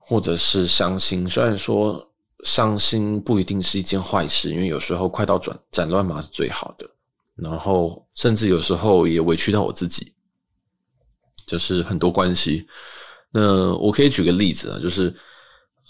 [0.05, 1.27] 或者是伤心。
[1.27, 2.05] 虽然说。
[2.43, 6.87] 伤心不一定是一件坏事，因为有时候快刀斩斩乱麻是最好的。
[7.35, 10.13] 然后甚至有时候也委屈到我自己，
[11.47, 12.67] 就是很多关系。
[13.31, 15.11] 那我可以举个例子啊，就是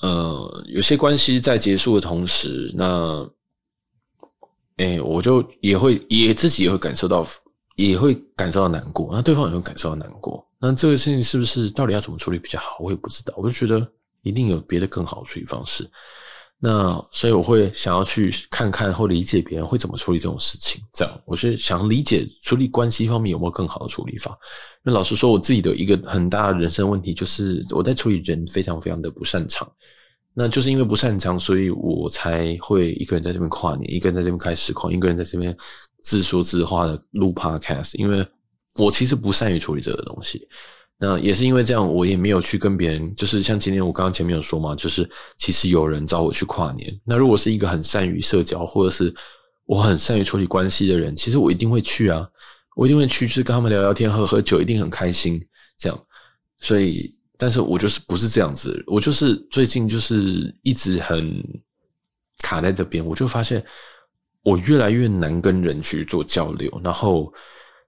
[0.02, 3.30] 呃，有些关系在结束的同时，那
[4.78, 7.28] 诶，我就也会也自己也会感受到，
[7.76, 10.42] 也会感受到难过，那对方也会感受到难过。
[10.58, 12.78] 那这个事情是不是到底要怎么处理比较好？
[12.80, 13.34] 我也不知道。
[13.36, 13.86] 我就觉得
[14.26, 15.90] 一定有别的更好的处理方式。
[16.58, 24.38] 那所以我会想要去看看或理解别人会怎么处理这种事情，这样我是想理解处理关系方面有没有更好的处理法。
[24.82, 29.70] 那老实说，我自己的一个很大的人生问题就是我在处理人非常非常的不擅长。
[30.34, 35.56] 那就是因为不擅长，所以我才会一个人在这边跨年，一个人在这边开实况，一个人在这边
[36.04, 37.98] 自说自话的录 podcast。
[37.98, 38.26] 因为
[38.76, 40.48] 我其实不善于处理这个东西。
[40.98, 46.98] 那也是因为这样，我也没有去跟别人，就是像今天我刚刚前面有说嘛，就是其实有人找我去跨年。
[47.04, 49.14] 那如果是一个很善于社交，或者是
[49.66, 52.26] 我很善于处理关系的人，其实我一定会去啊，
[52.78, 55.38] 我一定会去，就是跟他们聊聊天、喝喝酒，一定很开心。
[55.78, 56.06] 这样，
[56.60, 61.44] 所以，但是我就是不是这样子，我就是最近就是一直很
[62.42, 63.62] 卡在这边，我就发现
[64.44, 67.34] 我越来越难跟人去做交流，然后。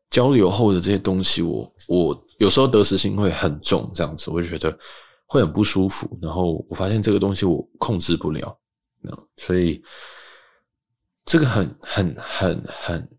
[0.09, 4.77] 交流后的这些东西，我我有时候得失心会很重，这样子我就觉得
[5.25, 6.17] 会很不舒服。
[6.21, 8.57] 然后我发现这个东西我控制不了，
[9.37, 9.81] 所以
[11.25, 13.09] 这个很很很很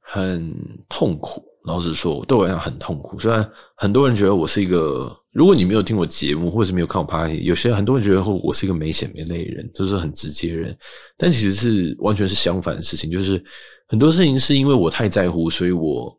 [0.00, 0.54] 很
[0.88, 1.44] 痛苦。
[1.64, 3.20] 老实说，对我来讲很痛苦。
[3.20, 10.74] 虽然很多人觉得我是一个，如果你没有听我节目，或者是没有看我 party，有些很多人觉得我是一个没血没泪的人，就是很直接人。
[11.18, 13.44] 但其实是完全是相反的事情，就是
[13.86, 16.18] 很多事情是因为我太在乎，所以我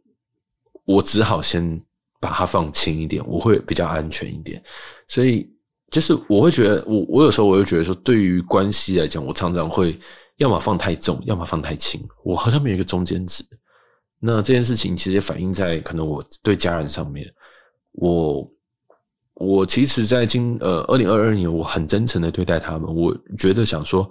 [0.85, 1.81] 我只好先
[2.19, 4.61] 把它放轻一点，我会比较安全一点。
[5.07, 5.49] 所以
[5.89, 9.99] 就是我会觉得，我我有时候我会觉得说，对于关系来讲，我常常会
[10.37, 13.43] 要么放太重，要么放太轻，我好像没有一个中间值。
[14.19, 17.25] 那这件事情其实也反映在可能我对家人上面，
[17.93, 18.45] 我
[19.33, 22.93] 我其实，在今呃二零二二年，我很真诚的对待他们。
[22.93, 24.09] 我觉得想说，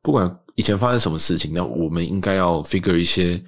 [0.00, 3.44] 不管以前发生什么事情，那我们应该要 figure 一些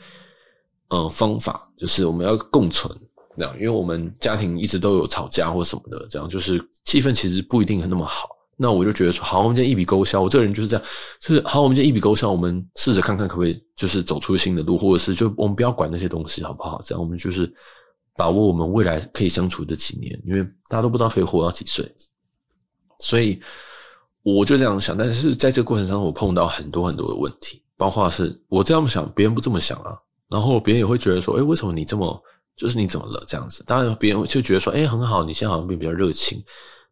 [0.88, 2.92] 呃方法，就是我们要共存
[3.40, 8.28] 这样，因为我们家庭一直都有吵架或什么的，这样就是气氛其实不一定那么好。
[8.62, 10.20] 那我就觉得说，好，我们今天一笔勾销。
[10.20, 10.86] 我这个人就是这样，
[11.22, 12.30] 是好，我们今天一笔勾销。
[12.30, 16.82] 我们试着看看可不可以，就是走出新的路，或者是就我们不要管那些东西，好不好？
[16.84, 17.50] 这样我们就是
[18.14, 21.90] 把握我们未来可以相处的几年，因为大家都不知道可以活到几岁，
[22.98, 23.40] 所以
[24.22, 24.94] 我就这样想。
[24.94, 29.96] 但是在这个过程当中，我碰到很多很多的问题，包括是我这样想，别人不这么想啊。
[30.28, 32.22] 然后别人也会觉得说，诶，为什么你这么，
[32.56, 33.24] 就是你怎么了？
[33.26, 36.42] 这样子，当然别人就觉得说，诶，很好，你现在好像变比较热情。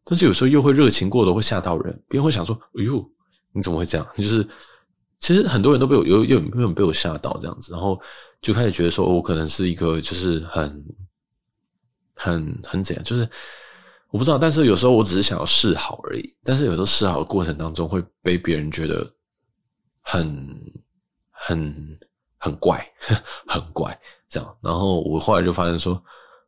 [0.04, 2.02] 但是有时候又会热情过头，会吓到人。
[2.08, 3.06] 别人会想说：“哎呦，
[3.52, 4.42] 你怎么会这样？”就是
[5.20, 8.00] 其实很多人都被我有有有被我吓到这样子，然后
[8.40, 10.84] 就开始觉得说，我可能是一个就是很
[12.14, 13.28] 很很怎样，就是
[14.10, 14.38] 我不知道。
[14.38, 16.34] 但是有时候我只是想要示好而已。
[16.42, 19.06] 但是有时候示好的过程当中会被别人觉得
[20.00, 20.58] 很
[21.30, 21.98] 很
[22.38, 22.82] 很怪，
[23.46, 24.00] 很怪
[24.30, 24.56] 这样。
[24.62, 26.02] 然后我后来就发现说：“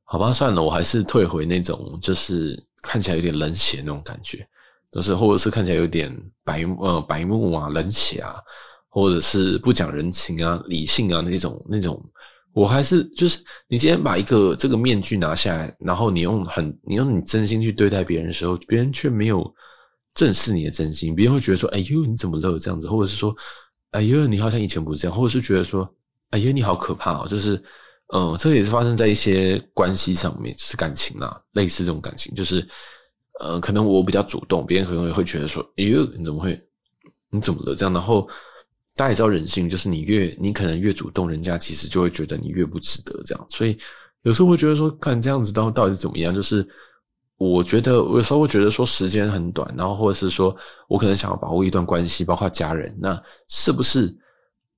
[0.05, 4.39] 好吧，算了，我还是退回那种就是。”看起来有点冷血那种感觉，
[4.91, 6.11] 就是或者是看起来有点
[6.43, 8.37] 白呃白目啊冷血啊，
[8.89, 12.03] 或者是不讲人情啊理性啊那种那种，
[12.55, 19.55] 我还是就是你今天把一个这个面具拿下来，然后你用很你用你真心去对待别人的时候，别人却没有
[20.15, 23.37] 正视你的真心，别人会觉得说哎呦你怎么了这样子，或者是说
[23.91, 25.87] 哎呦你好像以前不是这样，或者是觉得说
[26.31, 27.63] 哎呀你好可怕哦，就是。
[28.13, 32.69] 嗯，这也是发生在一些关系上面，就是感情啦，类似这种感情，就是，
[33.39, 36.61] 呃，可能我比较主动，别人可能也会觉得说，哎呦，你怎么会，
[37.31, 37.73] 你怎么了？
[37.73, 38.29] 这样，然后
[38.97, 43.79] 大家也知道人性，就是你越你可能越主动，人家其实就会觉得你越不值得这样，所以
[44.23, 46.35] 有时候会觉得说，看这样子到到底怎么样？
[46.35, 46.69] 就是
[47.37, 50.53] 我觉得我有时候会觉得说时间很短，然后或者是说
[50.89, 54.13] 我可能想要把握一段关系，包括家人，那是不是？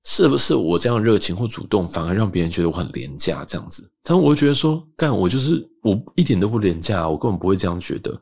[0.05, 3.89] 是不是我这样热情或主动，反而让别人觉得我很廉价这样子？
[4.03, 8.21] 但我会觉得说，干我就是我一点都不廉价，我根本不会这样觉得。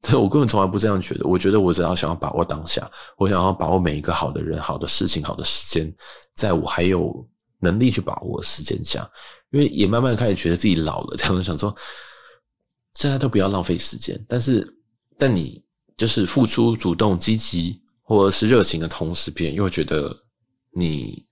[0.00, 1.24] 但我根本从来不这样觉得。
[1.24, 5.94] 我觉得我只要想要把握当下，我想要把握每一个好的人、好的事情、好的时间，
[6.34, 7.24] 在我还有
[7.60, 9.08] 能力去把握时间下，
[9.52, 11.72] 因为也慢慢开始觉得自己老了，这样想说，
[12.94, 14.20] 现在都不要浪费时间。
[14.28, 14.68] 但是，
[15.16, 15.62] 但你
[15.96, 20.12] 就是付出、主动、积极或者是热情的同时，别人又会觉得。
[20.74, 21.22] 你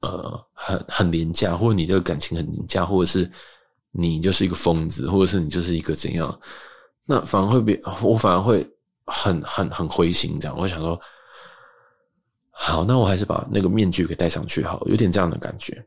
[0.00, 3.28] 呃很很廉价，或者你这个感情很廉价，或者是
[3.90, 6.40] 你就是一个疯子，或者是你就是一个怎样，
[7.04, 8.64] 那反而会比我反而会
[9.06, 10.56] 很很很灰心这样。
[10.56, 11.00] 我想说，
[12.50, 15.84] 好，那我还是把那个面具给戴上去好，有点这样的感觉。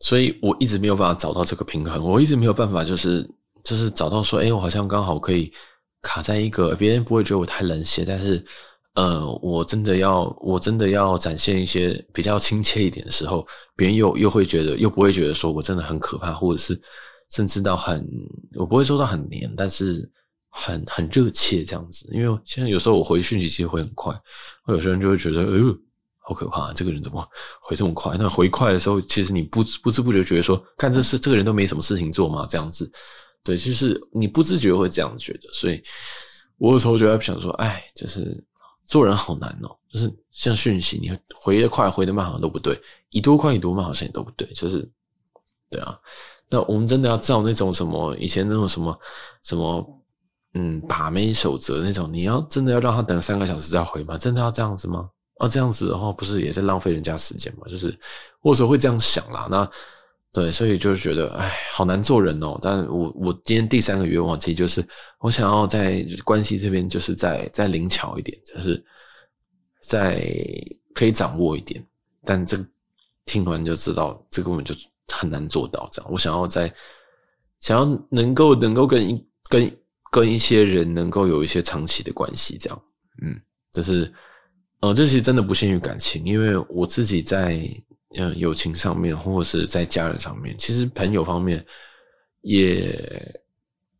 [0.00, 3.28] 所以我一直没有办法找到这个平衡，我一直没有办法就是
[3.62, 5.52] 就是找到说，哎，我好像刚好可以
[6.00, 8.42] 卡在一个别人不会觉得我太冷血，但是。
[8.94, 16.80] 呃，我真的要，我真的要展现一些比较亲切一点的时候，别人又又会觉得，又不会觉得说我真的很可怕，或者是
[17.30, 18.08] 甚至到很，
[18.54, 20.08] 我不会说到很黏，但是
[20.48, 22.08] 很很热切这样子。
[22.12, 24.14] 因为现在有时候我回讯息其实会很快，
[24.62, 25.76] 会有些人就会觉得，哎呦，
[26.20, 27.28] 好可怕，这个人怎么
[27.62, 28.16] 回这么快？
[28.16, 32.88] 那回快的时候，其实你不不知不觉觉得说，看这是这个人都没什么事情做嘛，这样子，
[33.42, 35.52] 对，就是你不自觉会这样觉得。
[35.52, 35.82] 所以
[36.58, 38.40] 我有时候就在想说，哎，就是。
[38.84, 42.74] 做人好难哦，就是像讯息，你回得快，回得慢，好像都不对；
[43.10, 44.46] 已读快，已读慢，好像也都不对。
[44.54, 44.88] 就是，
[45.70, 45.98] 对啊。
[46.50, 48.96] 那我们真的要照那种什么以前那种什么
[49.42, 50.02] 什么，
[50.52, 54.16] 嗯，把妹守则那种，你要真的要让他等三个小时再回吗？
[54.18, 55.08] 真的要这样子吗？
[55.38, 57.66] 啊，这样子的话，不是也在浪费人家时间吗？
[57.68, 57.98] 就是，
[58.42, 59.48] 我有时候会这样想啦。
[59.50, 59.68] 那
[60.34, 62.58] 对，所以就是觉得，哎，好难做人哦。
[62.60, 64.84] 但我我今天第三个愿望，其实就是
[65.20, 68.84] 我想要在关系这边，就是再再灵巧一点，就是
[69.80, 70.26] 再
[70.92, 71.80] 可以掌握一点。
[72.24, 72.66] 但这个
[73.26, 74.74] 听完就知道，这个根本就
[75.06, 76.10] 很难做到这样。
[76.10, 76.72] 我想要在
[77.60, 79.78] 想要能够能够跟跟
[80.10, 82.82] 跟一些人能够有一些长期的关系，这样，
[83.22, 83.40] 嗯，
[83.72, 84.12] 就是
[84.80, 87.64] 呃，这其实真的不限于感情，因为我自己在
[88.16, 91.64] 嗯、友情上面，或者是在家人上面，其实朋友方面
[92.42, 93.42] 也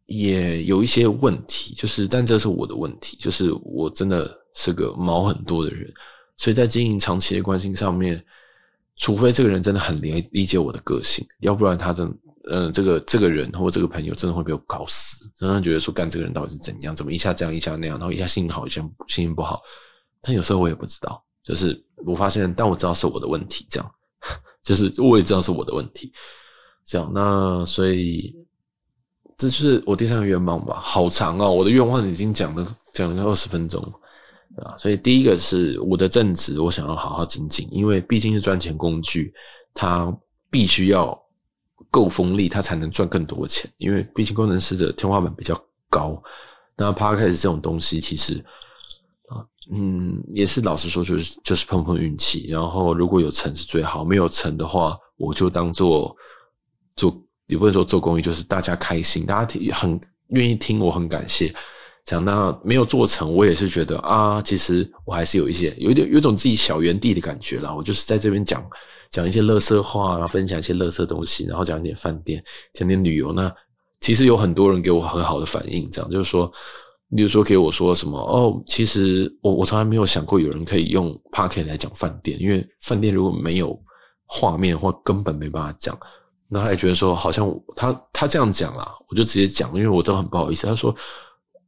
[0.06, 5.92] 也有一些问题，就是但这是我的问题，就是我真的是个毛很多的人，
[6.36, 8.24] 所以在经营长期的关心上面。
[8.96, 12.06] 除非这个人真的很理理解我的个性，要不然他真
[12.48, 15.28] 嗯、这个这个人或这个朋友真的会被我搞死。
[15.36, 16.94] 让他觉得说，干这个人到底是怎样？
[16.94, 19.62] 怎么一下这样，一下那样，然后一下心情好，一下心情不好。
[20.22, 23.94] 但有时候我也不知道，就是我发现，但我知道是我的问题，这样，
[24.64, 26.12] 就是我也知道是我的问题，
[26.84, 27.08] 这样。
[27.14, 28.34] 那所以
[29.38, 31.52] 这就是我第三个愿望吧，好长啊、哦！
[31.52, 33.80] 我的愿望已经讲了讲了二十分钟。
[34.56, 39.34] 啊，所以第一个是我的正职，我想要好好精进，因为毕竟是赚钱工具，
[39.74, 40.16] 它
[40.48, 41.20] 必须要
[41.90, 43.68] 够锋利，它才能赚更多的钱。
[43.78, 45.60] 因为毕竟工程师的天花板比较
[45.90, 46.22] 高，
[46.76, 48.44] 那 Podcast 这种东西其实
[49.29, 52.47] 啊，嗯，也是老实说，就是就是碰碰运气。
[52.49, 56.14] 然后如果有成是最好，没有成的话，我就当做
[56.97, 57.16] 做，
[57.47, 61.55] 也不能说做公益，就是大家开心，大家听很愿意听，我很感谢。
[62.05, 67.75] 讲那没有做成，我也是觉得啊，其实我还是有一些有一点有一种自己小园地的感觉啦。
[67.75, 68.62] 我就是在这边讲
[69.11, 72.45] 讲一些垃圾话，分享一些垃圾东西，然后讲一点饭店，
[72.75, 73.33] 讲点旅游。
[73.33, 73.51] 那
[74.01, 76.53] 其实有很多人给我很好的反应，这样就是说，
[77.16, 83.78] 比如说给我说什么哦，其实我我从来没有想过有人可以用 Podcast 来讲饭店，因为饭店如果没有
[84.26, 85.98] 画面的话，根本没办法讲。
[86.48, 90.66] 那他也觉得说，好像他他这样讲啦，我就直接讲，因为我都很不好意思。
[90.66, 90.94] 他说。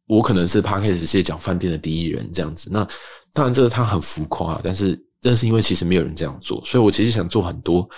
[0.08, 2.86] 我可能是 Podcast 界讲饭店的第一人这样子，那
[3.32, 7.88] 当然这个他很浮夸，但是但是因为其实没有人这样做，所以我其实想做很多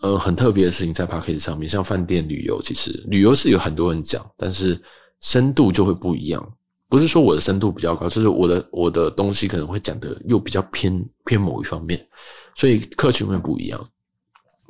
[0.00, 4.76] 呃很特别的事情在 Podcast 上面，像饭店旅游，其实旅游是有很多人讲，但是
[5.20, 6.52] 深度就会不一样。
[6.90, 12.06] 不是说我的深度比较高，就是我的我的东西可能会讲的又比较偏偏某一方面，
[12.54, 13.88] 所以客群会不一样。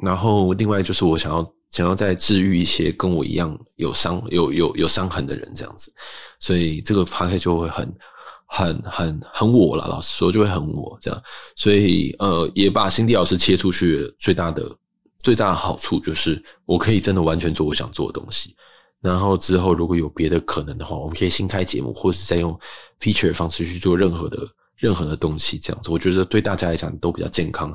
[0.01, 1.53] 然后另外就是我想要。
[1.71, 5.95] 想要再治愈一些跟我一样有伤、有有有伤痕的人，这样子，
[6.41, 7.95] 所以这个话题就会很、
[8.49, 9.87] 很、很、很我了。
[9.87, 11.23] 老实说，就会很我这样。
[11.55, 14.69] 所以，呃，也把辛迪老师切出去，最大的、
[15.21, 18.57] 最大的好处就是，我可以真的完全做我想做的东西。
[19.01, 22.59] 然后之后如果有别的可能的话，我们可以新开节目，或是再用
[23.01, 24.39] feature 的方式去做任何的、
[24.77, 25.91] 任何的东西，这样子。
[25.91, 27.73] 我觉得对大家来讲都比较健康，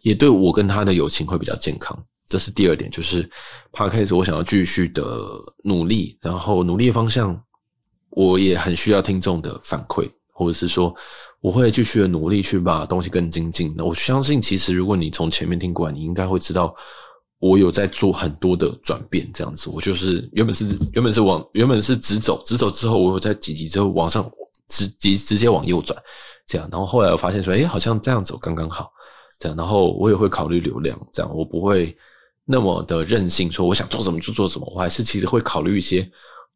[0.00, 1.96] 也对我跟他的友情会比较健康。
[2.28, 3.28] 这是第二点，就是
[3.72, 5.04] Podcast 我想要继续的
[5.62, 7.38] 努力，然后努力的方向，
[8.08, 10.94] 我也很需要听众的反馈，或者是说，
[11.42, 13.74] 我会继续的努力去把东西更精进。
[13.76, 16.74] 那我相信，其实如果你从前面听过，你应该会知道，
[17.42, 19.28] 我有在做很多的转变。
[19.34, 24.30] 这样子，我就是原本是原本是往原本是直走，直走之后，我有在几集之后往上
[24.68, 26.00] 直直直接往右转，
[26.46, 28.88] 这样，然后后来我发现说，诶，好像这样走刚刚好，
[29.40, 31.94] 这样，然后我也会考虑流量，这样我不会。
[32.44, 36.02] 那么的任性，说我想做什么就做什么，我还是其实会考虑一些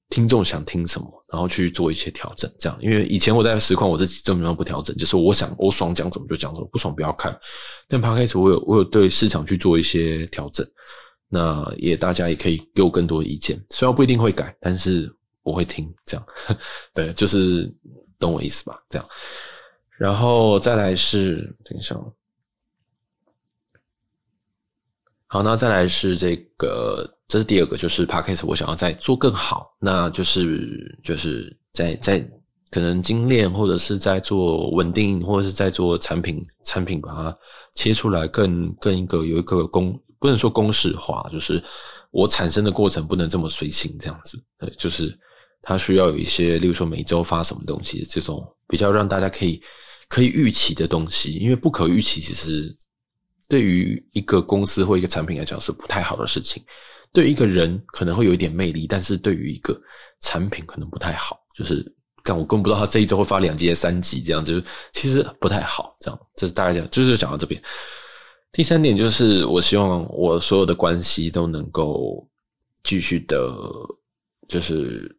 [0.08, 2.50] 听众想听什么，然后去做一些调整。
[2.58, 7.38] 这样，因为以前我在实况，我自己基本上不调整，就是我想我爽讲什么就讲什么，不爽不要看。
[7.88, 10.66] 但 Podcast 我有我有对市场去做一些调整，
[11.28, 15.92] 那也大家也可以给我更多的意见，虽然不一定会改，但是我会听。
[16.04, 16.26] 这样，
[16.94, 17.72] 对，就是
[18.18, 18.80] 懂我意思吧？
[18.88, 19.08] 这样，
[19.98, 21.96] 然后再来是等一下。
[25.28, 32.20] 好，那再来是这个，这是第二个，就是 Podcast 我想要再做更好，那就是就是在在
[32.70, 37.38] 可能精炼，或者是在做稳定，或者是在做产品产品把它
[37.74, 41.62] 切出来更更一个有一个公，不能说公式化，就是
[42.10, 45.16] 我产生的过程不能这么随性这样子，对，就是
[45.62, 49.60] 它需要有一些，例如说每周发什么东西这种比较让大家可以
[50.08, 52.76] 可以预期的东西，因为不可预期其实。
[53.48, 56.60] 对于一个公司或一个产品来讲是不太好的事情，
[57.16, 59.74] 对一个人可能会有一点魅力，但是对于一个
[60.20, 61.40] 产品可能不太好。
[61.56, 61.82] 就是，
[62.22, 64.60] 但我根本不知道他这一周会发两集、三集，这样就
[64.92, 65.96] 其实不太好。
[65.98, 67.58] 这样，这是大概讲，就是讲到这边。
[68.52, 72.28] 第三点就是，我希望我所有的关系都能够
[72.84, 73.50] 继续的，
[74.46, 75.10] 就是。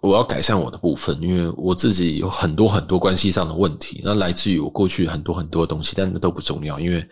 [0.00, 7.04] 我要改善我的部分，因为我自己有很多很多关系上的问题，那来自于我过去很多很多东西，但那都不重要，因为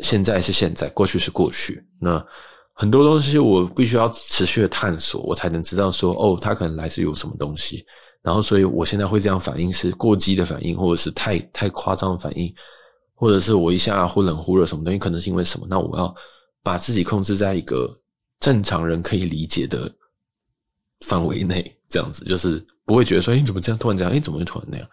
[0.00, 1.80] 现在是现在，过去是过去。
[2.00, 2.18] 那
[2.80, 7.84] 很多东西我必须要持续的探索，我才能知道说，哦，它可能来自于有什么东西。
[8.22, 12.50] 然后，所以我现在会这样反应，是过激的反应，或者是太太夸张的反应，
[13.14, 15.66] 或者是我一下忽冷忽热什么东西，可能是因为什么？
[15.68, 16.14] 那我要
[16.62, 17.94] 把自己控制在一个
[18.40, 19.94] 正常人可以理解的
[21.00, 24.10] 范围内，这样子就是不会觉得说，哎，怎么这样突然这样？
[24.10, 24.88] 哎，怎么会突然那样？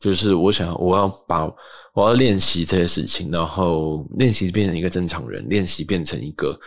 [0.00, 1.44] 就是我想，我要把
[1.94, 6.58] 我要练习这些事情，然后练习变成一个正常人，练习变成一个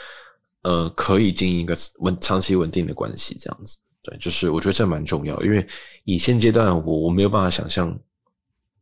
[0.63, 3.77] 呃可以经营一个稳长期稳定的关系，这样子。
[4.03, 5.65] 对，就是我觉得这蛮重要，因为
[6.05, 7.95] 以现阶段我我没有办法想象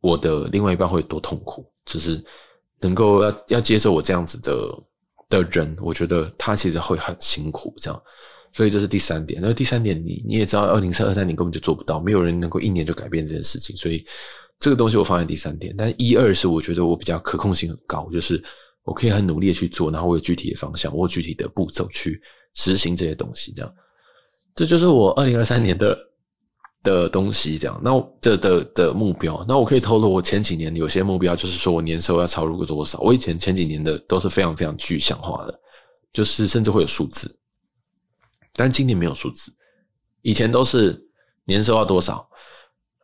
[0.00, 2.24] 我的另外一半会有多痛苦，就是
[2.80, 4.82] 能够要要接受我这样子的
[5.28, 8.02] 的人，我觉得他其实会很辛苦，这样。
[8.52, 9.40] 所以这是第三点。
[9.40, 13.76] 那第三点你，你你也知道，二零三二三年根本就做不到，没有人能够一年就改变这件事情。
[13.76, 14.04] 所以
[14.58, 15.72] 这个东西我放在第三点。
[15.78, 18.42] 但一二是我觉得我比较可控性很高，就是
[18.90, 22.20] 我可以很努力的去做，然后我有具体的方向，我有具体的步骤去
[22.54, 23.52] 实行这些东西。
[23.52, 23.72] 这样，
[24.56, 25.96] 这就是我二零二三年的
[26.82, 27.56] 的东西。
[27.56, 32.98] 这样，那这的的的目标，那我可以透露，我前几年有些目标，就是说我年收要超入个多少。
[32.98, 35.60] 我以前前几年的都是非常非常具象化的，
[36.12, 37.38] 就是甚至会有数字。
[38.54, 39.52] 但今年没有数字，
[40.22, 41.00] 以前都是
[41.44, 42.28] 年收要多少，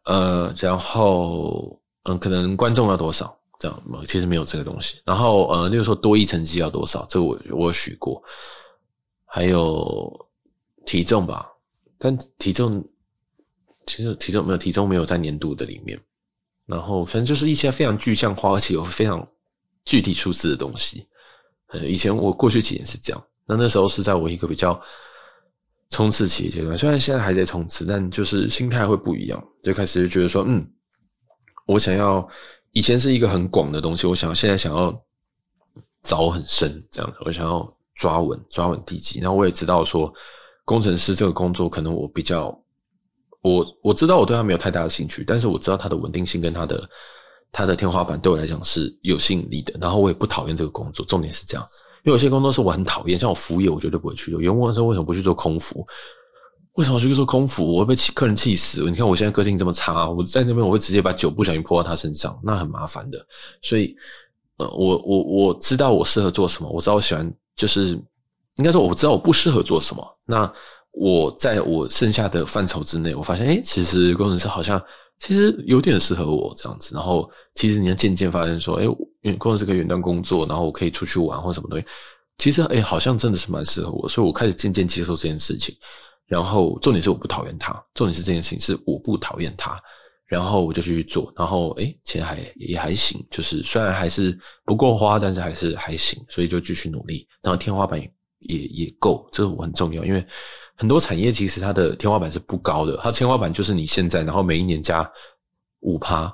[0.07, 5.01] 呃，然后嗯，可能观众要多少这样嘛，其实没有这个东西。
[5.05, 8.23] 然后呃，例如说多一成绩要多少，这个我我许过，
[9.25, 10.29] 还有
[10.85, 11.47] 体重吧，
[11.99, 12.85] 但体重
[13.87, 16.01] 其实体重没有体重没有在年度的里面。
[16.67, 19.27] 然后反正就是一些非常具象化，而且有非常
[19.85, 21.07] 具体数字的东西。
[21.69, 24.81] 呃，以前我过去几年是这样，那那时候是在我一个比较。
[25.91, 30.69] 冲刺期阶段，虽然现在还在冲刺，但就是心态会不一样，就开始就觉得说，嗯，
[31.65, 32.29] 我想要
[32.77, 34.93] 以前是一个很广的东西，我想现在想要
[36.05, 39.19] 凿很深，这样子，我想要抓稳抓稳地基。
[39.19, 40.13] 然后我也知道说，
[40.67, 42.55] 工程师这个工作可能我比较，
[43.41, 46.87] 我我知道我对他没有太大的兴趣，但是我知道它的稳定性跟它的
[47.51, 49.73] 他的天花板对我来讲是有吸引力的。
[49.81, 51.67] 然后我也不讨厌这个工作，重点是这样。
[52.05, 54.39] 因为有些工作是我很讨厌，像我服务业，我绝对不会去做。
[54.39, 55.83] 有人问说为什么不去做空服？
[56.77, 57.75] 为什么去做空服？
[57.75, 58.83] 我会被客人气死。
[58.85, 63.19] 你看我现在个性这么差，我在那边我会直接把酒不小心泼到他身上，那很麻烦的。
[63.63, 63.95] 所以，
[64.59, 67.99] 呃，我我我知道我适合做什么，我知道我喜欢，就是
[68.57, 70.19] 应该说我知道我不适合做什么。
[70.25, 70.51] 那
[70.93, 74.83] 我在我剩下的范畴之内，我发现，诶，其实工程师好像。
[75.19, 78.85] 其实有点适合我这样子，然后其实你要渐渐发现说，哎，
[79.23, 81.87] 因为工作是个远端工作，然后我可以出去玩或什么东西，
[82.37, 85.75] 其实哎，好像真的是蛮适合我，所以我开始渐渐接受这件事情。
[86.27, 89.81] 然后重点是我不讨厌他，重点是这件事情是我不讨厌他，
[90.27, 98.11] 然后我就去做，然后哎，钱还也还行，就是虽然还是不够花，但是还是还行，所以就继续努力，然后天花板也
[98.41, 100.27] 也也够，这个我很重要，因为。
[100.79, 105.11] 很多产业其实它的天花板是不高的，它天花板就是你现在，然后每一年加
[105.81, 106.31] 五趴，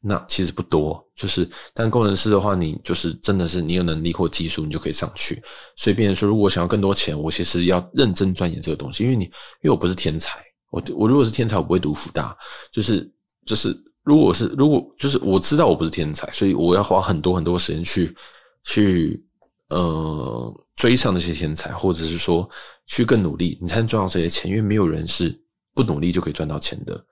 [0.00, 1.06] 那其实不多。
[1.22, 5.40] 就是，但工程师的话，你就是真的是你有能力或技术，你就可以上去。
[5.76, 9.30] 所以，变成说，如果想要更多钱，我其实要认真钻研这个东西，因为你，因
[9.64, 12.36] 为我不是天才，我我如果是天才，我不会读辅大。
[12.72, 13.08] 就是
[13.46, 18.16] 就是，如果是如果就是我知道我不是天才，所以我要花很多很多时间去
[18.64, 19.24] 去
[19.68, 22.48] 呃追上那些天才，或者是说。
[22.88, 24.50] 去更努力，你才能赚到这些钱。
[24.50, 25.34] 因为没有人是
[25.72, 27.02] 不努力就可以赚到钱的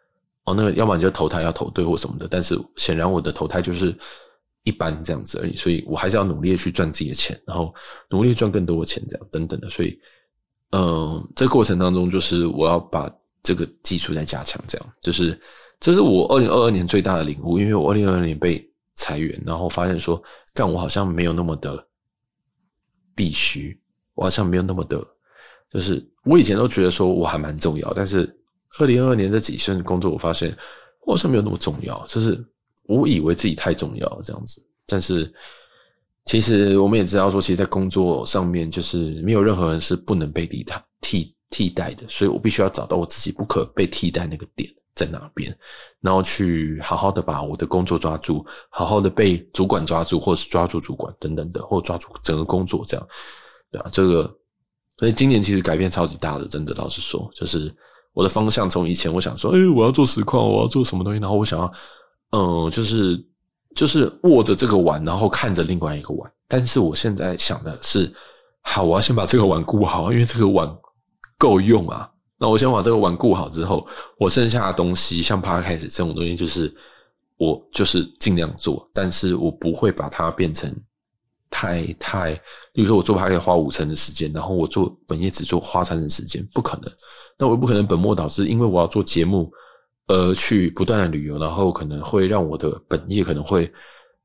[0.54, 2.26] 那，要么你就投胎要投对或什么的。
[2.28, 3.96] 但是显然我的投胎就是
[4.64, 7.74] 一般这样子而已，所以我还是要努力去赚自己的钱，然后
[8.08, 9.68] 努力赚更多的钱，这样等等的。
[9.70, 9.98] 所以，
[10.72, 13.10] 嗯、这过程当中，就是我要把
[13.42, 15.40] 这个技术再加强，这样就是
[15.80, 17.58] 这是我二零二二年最大的领悟。
[17.58, 18.62] 因为我二零二二年被
[18.96, 20.22] 裁员，然后发现说，
[20.52, 21.82] 干我好像没有那么的
[23.14, 23.80] 必须，
[24.14, 25.02] 我好像没有那么的。
[25.72, 28.26] 就是我以前都觉得说我还蛮重要，但是
[28.78, 30.56] 二零二二年这几份工作，我发现
[31.06, 32.06] 我好像没有那么重要。
[32.06, 32.38] 就是
[32.84, 35.32] 我以为自己太重要这样子，但是
[36.24, 45.56] 其实我们也知道说，其实，在工作上面，就是没有任何人是不能被替代替替代的，所以我必须要找到我自己不可被替代那个点在哪边，
[46.00, 53.08] 然后去好好的把我的工作抓住，好好的被主管抓住，或者是抓住主管等等的，或抓住整个工作这样，
[53.72, 54.36] 对啊，这个。
[54.98, 57.74] 所以今年其实改变超级大的，真的老实说，就是
[58.12, 61.72] 我的方向从以前我想说，哎，我要做实况，我要做什么东西，然后我想要，
[62.32, 63.22] 嗯，就是
[63.74, 66.30] 就是握着这个碗，然后看着另外一个碗。
[66.48, 68.12] 但是我现在想的是，
[68.62, 70.68] 好，我要先把这个碗顾好，因为这个碗
[71.38, 72.10] 够用啊。
[72.38, 73.86] 那我先把这个碗顾好之后，
[74.18, 76.74] 我剩下的东西，像趴开始这种东西，就是
[77.36, 80.74] 我就是尽量做，但是我不会把它变成。
[81.52, 82.32] 太太，
[82.72, 86.88] 比如说我做还可以花五成的时间，然后我做本业只做花三成时间，不可能。
[87.40, 89.50] 那我不可能本末倒置，因为我要做节目
[90.08, 93.72] 而去不断的旅游，然后可能会让我的本业可能会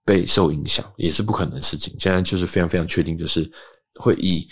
[0.04, 1.96] 被受影响，也是不可能的事情。
[1.98, 3.50] 现在就是非常非常确定，就是
[4.02, 4.46] 会以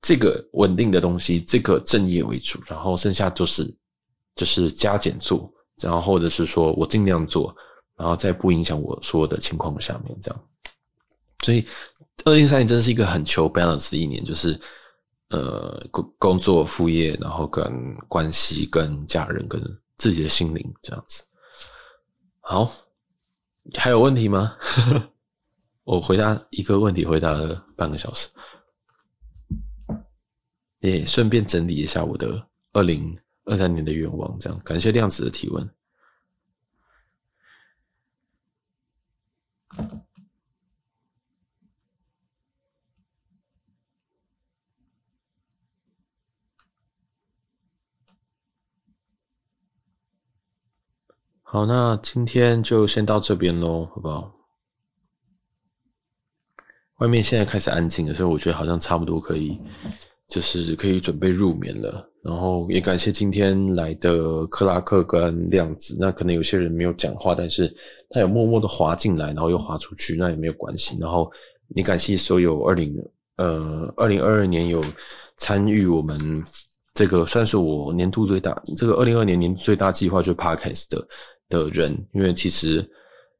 [0.00, 3.62] 这个稳定的东西，这个正业为主，然后剩下就是
[4.36, 5.52] 就是加减做，
[5.82, 7.54] 然后或者是说我尽量做，
[7.94, 10.40] 然后在不影响我所有的情况下面这样。
[11.44, 11.62] 所以，
[12.24, 14.58] 二零二三年真的是一个很求 balance 的一年，就是
[15.30, 19.60] 呃工工作副业，然后跟关系、跟家人、跟
[19.96, 21.24] 自己的心灵这样子。
[22.40, 22.70] 好，
[23.74, 24.56] 还有问题吗？
[25.84, 28.28] 我回答一个问题，回答了半个小时。
[30.80, 35.68] 也顺便整理一下我的二零二三年的愿望，这样感谢量子的提问。
[51.50, 54.30] 好，那今天就先到这边喽，好不好？
[56.98, 59.58] 外面现在开始安静了，所以我觉得好像差不多可以。
[60.28, 65.96] 就是可以准备入眠了，然后也感谢今天来的克拉克跟量子。
[65.98, 67.74] 那可能有些人没有讲话，但是
[68.10, 70.98] 他有默默的滑进来，然后又滑出去，那也没有关系。
[71.00, 71.32] 然后
[71.68, 72.94] 也感谢所有二零
[73.38, 74.84] 呃二零二二年有
[75.38, 76.44] 参与我们
[76.92, 81.08] 这个算是我年度最大这个二零二二年年最大计划就是 Podcast 的
[81.48, 82.88] 的人，因为其实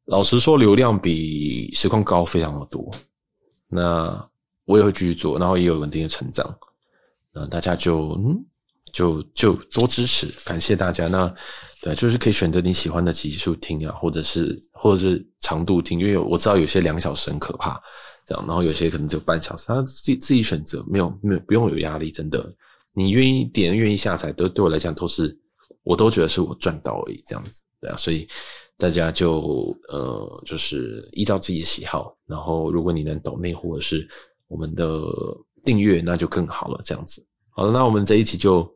[0.06, 2.90] 老实说流量比实况高非常的多，
[3.68, 4.30] 那
[4.64, 6.59] 我也会继续做，然后也有稳定的成长。
[7.32, 8.44] 那大家就嗯，
[8.92, 11.09] 就就多支持，感谢大家。
[11.09, 11.32] 那
[11.82, 17.80] 对，就是可以选择你喜欢的集数听啊，或者是或者是长度听，因为我知道有些两小时很可怕，
[18.26, 22.52] 这样，然后有些可能只有半小时，他自己自己选择，没有没有不用有压力，真的，
[22.92, 25.38] 你愿意点愿意下载，都对我来讲都是，
[25.84, 28.28] 我都觉得是我赚到而已，这样子，对啊，所以
[28.76, 34.08] 大家就呃，就是依照自己喜好，然后如果你能抖内或者是
[34.46, 34.86] 我们的。
[35.64, 37.26] 订阅那就更好了，这样子。
[37.50, 38.66] 好了，那我们这一期就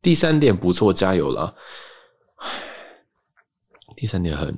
[0.00, 1.54] 第三点不错，加油了。
[3.96, 4.54] 第三点很，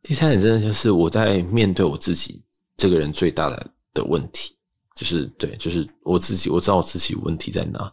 [0.00, 2.40] 第三点真的就是我在面对我自己
[2.76, 4.56] 这个人最大的的问题，
[4.94, 7.92] 就是对，就是我自己，我知道我自己问题在哪，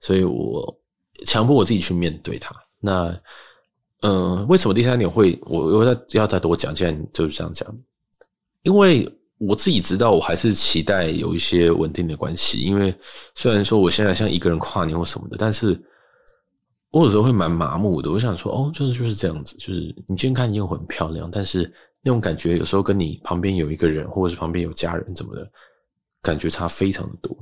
[0.00, 0.79] 所以我
[1.26, 2.54] 强迫我自己去面对它。
[2.80, 3.20] 那，
[4.02, 6.74] 嗯、为什么第三点会我我要要再多讲？
[6.74, 7.68] 既然就是这样讲，
[8.62, 9.10] 因为。
[9.42, 12.94] 我自己知道，我还是期待有一些稳定的关系，因为
[13.34, 15.82] 虽然说我现在像一个人跨年或什么的，但是
[16.90, 18.10] 我有时候会蛮麻木的。
[18.10, 25.50] 我想说，哦，就是就是这样子，就是你今天看烟火很漂亮，但是那种感觉有时候跟你旁边有一个人，或者是旁边有家人怎么的，
[26.20, 27.34] 感觉差非常的多。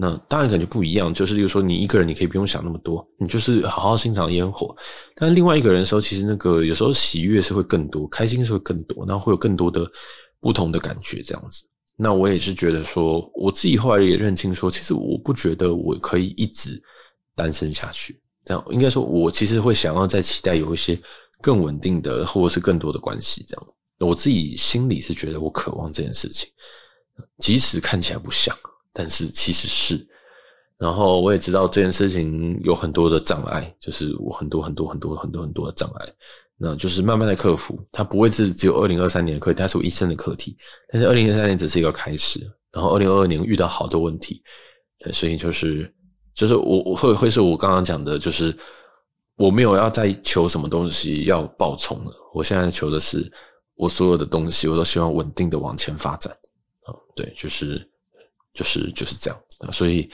[0.00, 4.74] 那当然感觉不一样，就是例如说你一个人，你可以不用想那么多，你就是好好欣赏烟火。
[5.14, 9.86] 但另外一个人的时候，其实那个有时候喜悦是会更多，开心是会更多，然后会有更多的。
[10.42, 11.62] 不同的感觉，这样子。
[11.96, 16.82] 那我也是觉得说，我自己后来也认清说，其实我不觉得我可以一直
[17.36, 18.18] 单身下去。
[18.42, 20.98] 这样应该说，我其实会想要再期待有一些
[21.42, 23.44] 更稳定的，或者是更多的关系。
[23.46, 23.66] 这样，
[23.98, 26.48] 我自己心里是觉得我渴望这件事情，
[27.36, 28.56] 即使看起来不像，
[28.92, 30.06] 但是其实是。
[30.78, 36.06] 然后我也知道这件事情有很多的障碍，就是我很多很多很多很多很多的障碍。
[36.62, 40.56] 那就是慢慢的克服，它不会是只有二零二三年的课题，它是我一生的课题。
[40.92, 44.42] 但是二零二三年只是一个开始，然后二零二二年遇到好多问题，
[44.98, 45.90] 对，所以就是
[46.34, 48.54] 就是我我会会是我刚刚讲的，就是
[49.36, 52.12] 我没有要再求什么东西要爆冲了。
[52.34, 53.30] 我现在求的是，
[53.74, 56.30] 我所有的东西我都希望稳定的往前发展
[56.84, 57.86] 啊，对，就是
[58.54, 59.40] 就是就是这样。
[59.72, 60.10] 所以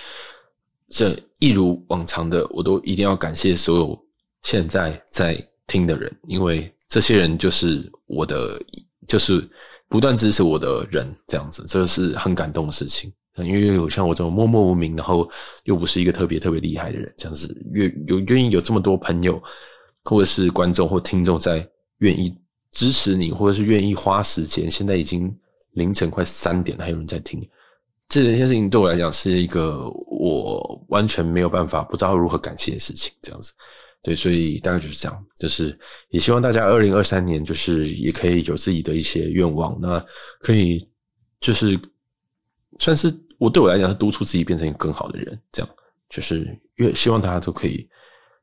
[0.89, 4.07] 这一如往常的，我都一定要感谢所有
[4.43, 5.37] 现在在。
[5.69, 8.57] 听的人，因为这些人就是我的，
[9.09, 9.45] 就是
[9.89, 13.13] 不断支持我的人，这样子，这个是很感动的事情。
[13.39, 15.29] 因为有像我这种默默无名，然后
[15.65, 19.43] 又不是一个特别特别厉害的人，这样子，愿有愿意有这么多朋友，
[20.05, 21.69] 或者是观众或听众在
[21.99, 22.33] 愿意
[22.71, 24.71] 支持你，或者是愿意花时间。
[24.71, 25.37] 现在已经
[25.73, 27.45] 凌晨快三点了，还有人在听，
[28.09, 33.53] 这件事情对我来讲是一个我完全没有办法，不知道如何感谢的事情，这样子。
[34.03, 35.77] 对，所以大概就是这样，就是
[36.11, 40.05] 也希望大家二零二三年就是也可以有自己的一些愿望，那
[40.41, 40.89] 可以
[41.41, 41.79] 就是
[42.79, 45.69] 算是我对我来讲是督促自己变成一个更好的人，这样。
[46.09, 47.85] 就是越希望大家都可以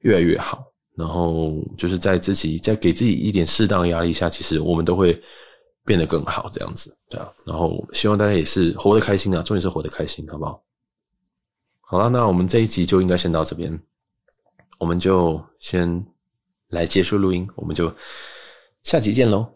[0.02, 5.18] 越来越好，然后就是在自己在给自己一点适当的压力下，其实我们都会
[5.86, 10.62] 变得更好，这样子，对啊，然后希望大家也是活得开心啊，重点是活得开心，好不好？
[11.82, 13.80] 好了，那我们这一集就应该先到这边。
[14.80, 16.06] 我们就先
[16.70, 17.94] 来结束录音，我们就
[18.84, 19.48] 下集见喽。